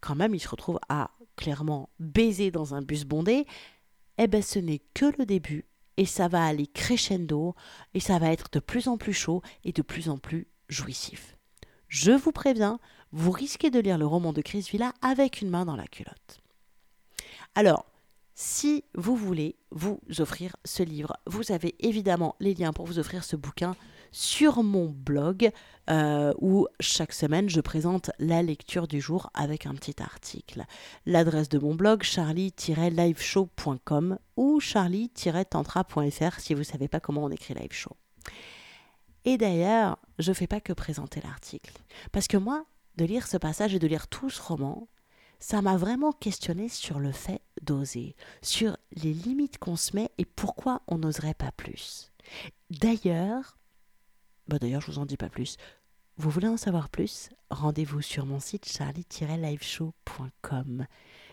Quand 0.00 0.14
même, 0.14 0.34
il 0.34 0.40
se 0.40 0.48
retrouve 0.48 0.78
à 0.88 1.10
clairement 1.40 1.88
baiser 1.98 2.50
dans 2.50 2.74
un 2.74 2.82
bus 2.82 3.04
bondé, 3.04 3.46
eh 4.18 4.28
ben 4.28 4.42
ce 4.42 4.58
n'est 4.58 4.82
que 4.94 5.06
le 5.18 5.24
début 5.24 5.64
et 5.96 6.04
ça 6.04 6.28
va 6.28 6.44
aller 6.44 6.66
crescendo 6.66 7.54
et 7.94 8.00
ça 8.00 8.18
va 8.18 8.30
être 8.30 8.48
de 8.52 8.60
plus 8.60 8.86
en 8.88 8.98
plus 8.98 9.14
chaud 9.14 9.42
et 9.64 9.72
de 9.72 9.82
plus 9.82 10.08
en 10.10 10.18
plus 10.18 10.46
jouissif. 10.68 11.36
je 11.88 12.12
vous 12.12 12.30
préviens, 12.30 12.78
vous 13.10 13.32
risquez 13.32 13.70
de 13.70 13.80
lire 13.80 13.98
le 13.98 14.06
roman 14.06 14.32
de 14.32 14.42
Chris 14.42 14.68
Villa 14.70 14.92
avec 15.02 15.40
une 15.40 15.50
main 15.50 15.64
dans 15.64 15.74
la 15.74 15.88
culotte. 15.88 16.40
Alors, 17.56 17.86
si 18.34 18.84
vous 18.94 19.16
voulez 19.16 19.56
vous 19.70 20.00
offrir 20.18 20.54
ce 20.64 20.82
livre, 20.82 21.16
vous 21.26 21.50
avez 21.50 21.74
évidemment 21.80 22.36
les 22.38 22.54
liens 22.54 22.72
pour 22.72 22.86
vous 22.86 22.98
offrir 22.98 23.24
ce 23.24 23.36
bouquin 23.36 23.74
sur 24.12 24.62
mon 24.62 24.86
blog 24.86 25.50
euh, 25.88 26.34
où 26.40 26.66
chaque 26.78 27.12
semaine 27.12 27.48
je 27.48 27.60
présente 27.60 28.10
la 28.18 28.42
lecture 28.42 28.86
du 28.86 29.00
jour 29.00 29.30
avec 29.34 29.66
un 29.66 29.74
petit 29.74 30.02
article. 30.02 30.64
L'adresse 31.06 31.48
de 31.48 31.58
mon 31.58 31.74
blog 31.74 32.02
charlie-liveshow.com 32.02 34.18
ou 34.36 34.60
charlie-tantra.fr 34.60 36.38
si 36.38 36.54
vous 36.54 36.60
ne 36.60 36.64
savez 36.64 36.88
pas 36.88 37.00
comment 37.00 37.24
on 37.24 37.30
écrit 37.30 37.54
live 37.54 37.72
show. 37.72 37.96
Et 39.24 39.36
d'ailleurs, 39.36 39.98
je 40.18 40.30
ne 40.30 40.34
fais 40.34 40.46
pas 40.46 40.60
que 40.60 40.72
présenter 40.72 41.20
l'article. 41.20 41.74
Parce 42.12 42.28
que 42.28 42.36
moi, 42.36 42.64
de 42.96 43.04
lire 43.04 43.26
ce 43.26 43.36
passage 43.36 43.74
et 43.74 43.78
de 43.78 43.86
lire 43.86 44.08
tout 44.08 44.30
ce 44.30 44.40
roman, 44.40 44.88
ça 45.38 45.62
m'a 45.62 45.76
vraiment 45.76 46.12
questionné 46.12 46.68
sur 46.68 47.00
le 47.00 47.12
fait 47.12 47.40
d'oser, 47.62 48.14
sur 48.42 48.76
les 48.92 49.12
limites 49.12 49.58
qu'on 49.58 49.76
se 49.76 49.96
met 49.96 50.10
et 50.18 50.24
pourquoi 50.24 50.82
on 50.86 50.98
n'oserait 50.98 51.34
pas 51.34 51.52
plus. 51.52 52.12
D'ailleurs, 52.70 53.58
bah 54.50 54.58
d'ailleurs, 54.58 54.80
je 54.80 54.90
vous 54.90 54.98
en 54.98 55.06
dis 55.06 55.16
pas 55.16 55.28
plus. 55.28 55.56
Vous 56.16 56.28
voulez 56.28 56.48
en 56.48 56.56
savoir 56.56 56.88
plus? 56.88 57.30
Rendez-vous 57.50 58.02
sur 58.02 58.26
mon 58.26 58.38
site 58.38 58.68
charlie-liveshow.com. 58.68 60.86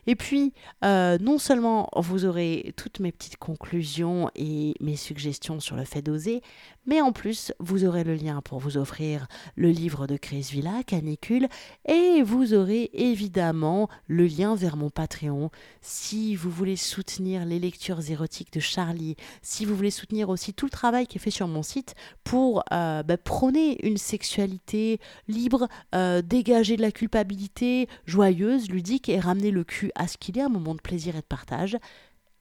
Et 0.07 0.15
puis, 0.15 0.53
euh, 0.85 1.17
non 1.19 1.37
seulement 1.37 1.89
vous 1.95 2.25
aurez 2.25 2.73
toutes 2.77 3.01
mes 3.01 3.11
petites 3.11 3.35
conclusions 3.35 4.31
et 4.35 4.73
mes 4.79 4.95
suggestions 4.95 5.59
sur 5.59 5.75
le 5.75 5.83
fait 5.83 6.01
d'oser, 6.01 6.41
mais 6.85 7.01
en 7.01 7.11
plus, 7.11 7.51
vous 7.59 7.83
aurez 7.83 8.05
le 8.05 8.15
lien 8.15 8.41
pour 8.41 8.59
vous 8.59 8.77
offrir 8.77 9.27
le 9.55 9.69
livre 9.69 10.07
de 10.07 10.15
Chris 10.15 10.47
Villa, 10.49 10.81
Canicule, 10.87 11.49
et 11.85 12.23
vous 12.23 12.53
aurez 12.53 12.89
évidemment 12.93 13.89
le 14.07 14.25
lien 14.25 14.55
vers 14.55 14.77
mon 14.77 14.89
Patreon. 14.89 15.51
Si 15.81 16.37
vous 16.37 16.49
voulez 16.49 16.77
soutenir 16.77 17.43
les 17.43 17.59
lectures 17.59 18.09
érotiques 18.09 18.53
de 18.53 18.61
Charlie, 18.61 19.17
si 19.41 19.65
vous 19.65 19.75
voulez 19.75 19.91
soutenir 19.91 20.29
aussi 20.29 20.53
tout 20.53 20.67
le 20.67 20.71
travail 20.71 21.05
qui 21.05 21.17
est 21.17 21.21
fait 21.21 21.31
sur 21.31 21.49
mon 21.49 21.63
site 21.63 21.95
pour 22.23 22.63
euh, 22.71 23.03
bah, 23.03 23.17
prôner 23.17 23.85
une 23.85 23.97
sexualité 23.97 25.01
libre, 25.27 25.67
euh, 25.93 26.06
dégager 26.23 26.77
de 26.77 26.81
la 26.81 26.91
culpabilité, 26.91 27.87
joyeuse, 28.05 28.69
ludique 28.69 29.09
et 29.09 29.19
ramener 29.19 29.51
le 29.51 29.63
cul 29.63 29.91
à 29.95 30.07
ce 30.07 30.17
qu'il 30.17 30.37
ait 30.37 30.41
un 30.41 30.49
moment 30.49 30.75
de 30.75 30.81
plaisir 30.81 31.15
et 31.15 31.21
de 31.21 31.25
partage. 31.25 31.77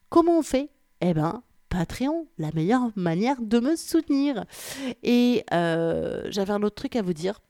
Comment 0.08 0.38
on 0.38 0.42
fait? 0.42 0.70
Eh 1.00 1.14
ben, 1.14 1.42
Patreon, 1.68 2.26
la 2.38 2.50
meilleure 2.52 2.90
manière 2.96 3.40
de 3.40 3.60
me 3.60 3.76
soutenir. 3.76 4.44
Et 5.02 5.44
euh, 5.52 6.22
j'avais 6.30 6.52
un 6.52 6.62
autre 6.62 6.76
truc 6.76 6.96
à 6.96 7.02
vous 7.02 7.12
dire. 7.12 7.40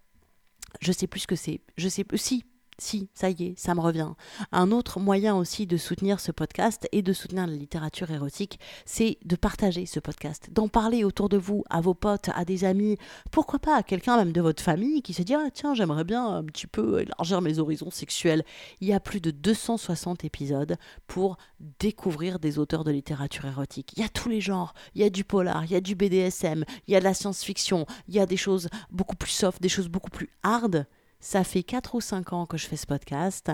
Je 0.81 0.92
sais 0.92 1.07
plus 1.07 1.20
ce 1.20 1.26
que 1.26 1.37
c'est. 1.37 1.61
Je 1.76 1.88
sais 1.88 2.05
plus. 2.05 2.18
Si, 2.18 2.44
si, 2.78 3.08
ça 3.14 3.30
y 3.30 3.42
est, 3.42 3.58
ça 3.58 3.74
me 3.74 3.80
revient. 3.80 4.10
Un 4.52 4.70
autre 4.70 5.00
moyen 5.00 5.34
aussi 5.34 5.66
de 5.66 5.76
soutenir 5.76 6.20
ce 6.20 6.32
podcast 6.32 6.88
et 6.92 7.02
de 7.02 7.12
soutenir 7.12 7.46
la 7.46 7.54
littérature 7.54 8.10
érotique, 8.10 8.60
c'est 8.84 9.18
de 9.24 9.36
partager 9.36 9.86
ce 9.86 10.00
podcast, 10.00 10.48
d'en 10.52 10.68
parler 10.68 11.04
autour 11.04 11.28
de 11.28 11.36
vous, 11.36 11.64
à 11.70 11.80
vos 11.80 11.94
potes, 11.94 12.30
à 12.34 12.44
des 12.44 12.64
amis, 12.64 12.98
pourquoi 13.30 13.58
pas 13.58 13.76
à 13.76 13.82
quelqu'un 13.82 14.16
même 14.16 14.32
de 14.32 14.40
votre 14.40 14.62
famille 14.62 15.02
qui 15.02 15.14
se 15.14 15.22
dit 15.22 15.34
ah, 15.34 15.48
tiens, 15.52 15.74
j'aimerais 15.74 16.04
bien 16.04 16.26
un 16.26 16.44
petit 16.44 16.66
peu 16.66 17.00
élargir 17.00 17.40
mes 17.40 17.58
horizons 17.58 17.90
sexuels. 17.90 18.44
Il 18.80 18.88
y 18.88 18.92
a 18.92 19.00
plus 19.00 19.20
de 19.20 19.30
260 19.30 20.24
épisodes 20.24 20.76
pour 21.06 21.38
découvrir 21.80 22.38
des 22.38 22.58
auteurs 22.58 22.84
de 22.84 22.90
littérature 22.90 23.46
érotique. 23.46 23.92
Il 23.96 24.02
y 24.02 24.04
a 24.04 24.08
tous 24.08 24.28
les 24.28 24.40
genres, 24.40 24.74
il 24.94 25.00
y 25.00 25.04
a 25.04 25.10
du 25.10 25.24
polar, 25.24 25.64
il 25.64 25.70
y 25.70 25.76
a 25.76 25.80
du 25.80 25.94
BDSM, 25.94 26.64
il 26.86 26.92
y 26.92 26.96
a 26.96 27.00
de 27.00 27.04
la 27.04 27.14
science-fiction, 27.14 27.86
il 28.08 28.14
y 28.14 28.20
a 28.20 28.26
des 28.26 28.36
choses 28.36 28.68
beaucoup 28.90 29.16
plus 29.16 29.30
soft, 29.30 29.62
des 29.62 29.68
choses 29.68 29.88
beaucoup 29.88 30.10
plus 30.10 30.30
hard 30.42 30.86
ça 31.20 31.44
fait 31.44 31.62
4 31.62 31.94
ou 31.94 32.00
5 32.00 32.33
ans 32.33 32.46
que 32.46 32.57
je 32.57 32.66
fais 32.66 32.76
ce 32.76 32.87
podcast, 32.87 33.50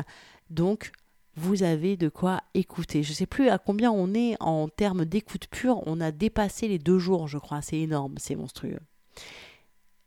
donc 0.51 0.93
vous 1.37 1.63
avez 1.63 1.97
de 1.97 2.09
quoi 2.09 2.41
écouter. 2.55 3.03
Je 3.03 3.11
ne 3.11 3.15
sais 3.15 3.27
plus 3.27 3.49
à 3.49 3.59
combien 3.59 3.91
on 3.91 4.13
est 4.15 4.37
en 4.41 4.69
termes 4.69 5.05
d'écoute 5.05 5.47
pure, 5.47 5.83
on 5.87 6.01
a 6.01 6.11
dépassé 6.11 6.69
les 6.69 6.79
deux 6.79 6.99
jours, 6.99 7.29
je 7.29 7.39
crois, 7.39 7.63
c'est 7.63 7.79
énorme, 7.79 8.15
c'est 8.19 8.37
monstrueux. 8.37 8.81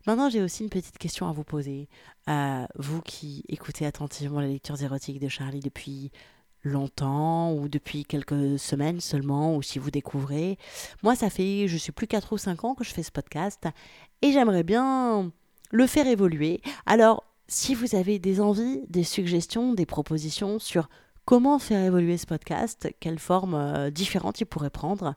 Maintenant, 0.07 0.29
j'ai 0.29 0.43
aussi 0.43 0.61
une 0.61 0.69
petite 0.69 0.99
question 0.99 1.27
à 1.27 1.31
vous 1.31 1.43
poser. 1.43 1.89
Euh, 2.29 2.65
vous 2.75 3.01
qui 3.01 3.43
écoutez 3.49 3.87
attentivement 3.87 4.39
les 4.39 4.53
lectures 4.53 4.81
érotiques 4.81 5.19
de 5.19 5.27
Charlie 5.27 5.61
depuis 5.61 6.11
longtemps 6.61 7.53
ou 7.53 7.69
depuis 7.69 8.05
quelques 8.05 8.59
semaines 8.59 8.99
seulement, 8.99 9.55
ou 9.55 9.63
si 9.63 9.79
vous 9.79 9.89
découvrez. 9.89 10.59
Moi, 11.01 11.15
ça 11.15 11.31
fait, 11.31 11.67
je 11.67 11.77
sais 11.77 11.91
plus, 11.91 12.07
4 12.07 12.33
ou 12.33 12.37
5 12.37 12.63
ans 12.65 12.75
que 12.75 12.83
je 12.83 12.91
fais 12.91 13.03
ce 13.03 13.11
podcast 13.11 13.67
et 14.21 14.31
j'aimerais 14.31 14.63
bien 14.63 15.31
le 15.71 15.87
faire 15.87 16.07
évoluer. 16.07 16.61
Alors, 16.85 17.23
si 17.47 17.75
vous 17.75 17.95
avez 17.95 18.19
des 18.19 18.41
envies, 18.41 18.81
des 18.89 19.03
suggestions, 19.03 19.73
des 19.73 19.85
propositions 19.85 20.59
sur 20.59 20.89
comment 21.25 21.59
faire 21.59 21.83
évoluer 21.83 22.17
ce 22.17 22.25
podcast, 22.25 22.89
quelle 22.99 23.19
forme 23.19 23.55
euh, 23.55 23.89
différente 23.89 24.41
il 24.41 24.45
pourrait 24.45 24.69
prendre, 24.69 25.15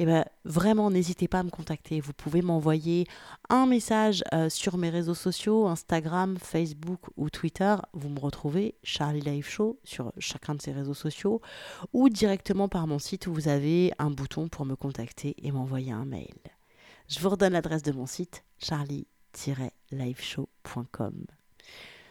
eh 0.00 0.06
ben, 0.06 0.24
vraiment, 0.44 0.92
n'hésitez 0.92 1.26
pas 1.26 1.40
à 1.40 1.42
me 1.42 1.50
contacter. 1.50 2.00
Vous 2.00 2.12
pouvez 2.12 2.40
m'envoyer 2.40 3.08
un 3.48 3.66
message 3.66 4.22
euh, 4.32 4.48
sur 4.48 4.78
mes 4.78 4.90
réseaux 4.90 5.14
sociaux, 5.14 5.66
Instagram, 5.66 6.38
Facebook 6.40 7.00
ou 7.16 7.30
Twitter. 7.30 7.74
Vous 7.94 8.08
me 8.08 8.20
retrouvez, 8.20 8.76
Charlie 8.84 9.22
Live 9.22 9.48
Show, 9.48 9.80
sur 9.82 10.12
chacun 10.18 10.54
de 10.54 10.62
ces 10.62 10.70
réseaux 10.70 10.94
sociaux, 10.94 11.40
ou 11.92 12.08
directement 12.08 12.68
par 12.68 12.86
mon 12.86 13.00
site 13.00 13.26
où 13.26 13.34
vous 13.34 13.48
avez 13.48 13.92
un 13.98 14.10
bouton 14.10 14.48
pour 14.48 14.64
me 14.64 14.76
contacter 14.76 15.34
et 15.42 15.50
m'envoyer 15.50 15.90
un 15.90 16.04
mail. 16.04 16.36
Je 17.08 17.18
vous 17.18 17.30
redonne 17.30 17.54
l'adresse 17.54 17.82
de 17.82 17.90
mon 17.90 18.06
site, 18.06 18.44
charlie-liveshow.com. 18.58 21.37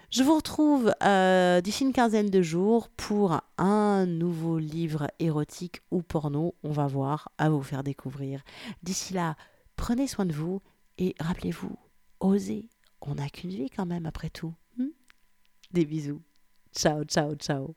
Je 0.10 0.24
vous 0.24 0.36
retrouve 0.36 0.94
euh, 1.04 1.60
d'ici 1.60 1.84
une 1.84 1.92
quinzaine 1.92 2.30
de 2.30 2.42
jours 2.42 2.88
pour 2.90 3.42
un 3.58 4.06
nouveau 4.06 4.58
livre 4.58 5.12
érotique 5.20 5.82
ou 5.92 6.02
porno. 6.02 6.56
On 6.64 6.72
va 6.72 6.88
voir, 6.88 7.30
à 7.38 7.50
vous 7.50 7.62
faire 7.62 7.84
découvrir. 7.84 8.42
D'ici 8.84 9.14
là, 9.14 9.36
prenez 9.76 10.08
soin 10.08 10.26
de 10.26 10.34
vous 10.34 10.62
et 10.98 11.14
rappelez-vous, 11.20 11.76
osez. 12.22 12.70
On 13.02 13.16
n'a 13.16 13.30
qu'une 13.30 13.50
vie 13.50 13.70
quand 13.70 13.86
même 13.86 14.06
après 14.06 14.30
tout. 14.30 14.54
Hmm? 14.78 14.88
Des 15.72 15.86
bisous. 15.86 16.22
Ciao, 16.74 17.04
ciao, 17.04 17.36
ciao. 17.36 17.76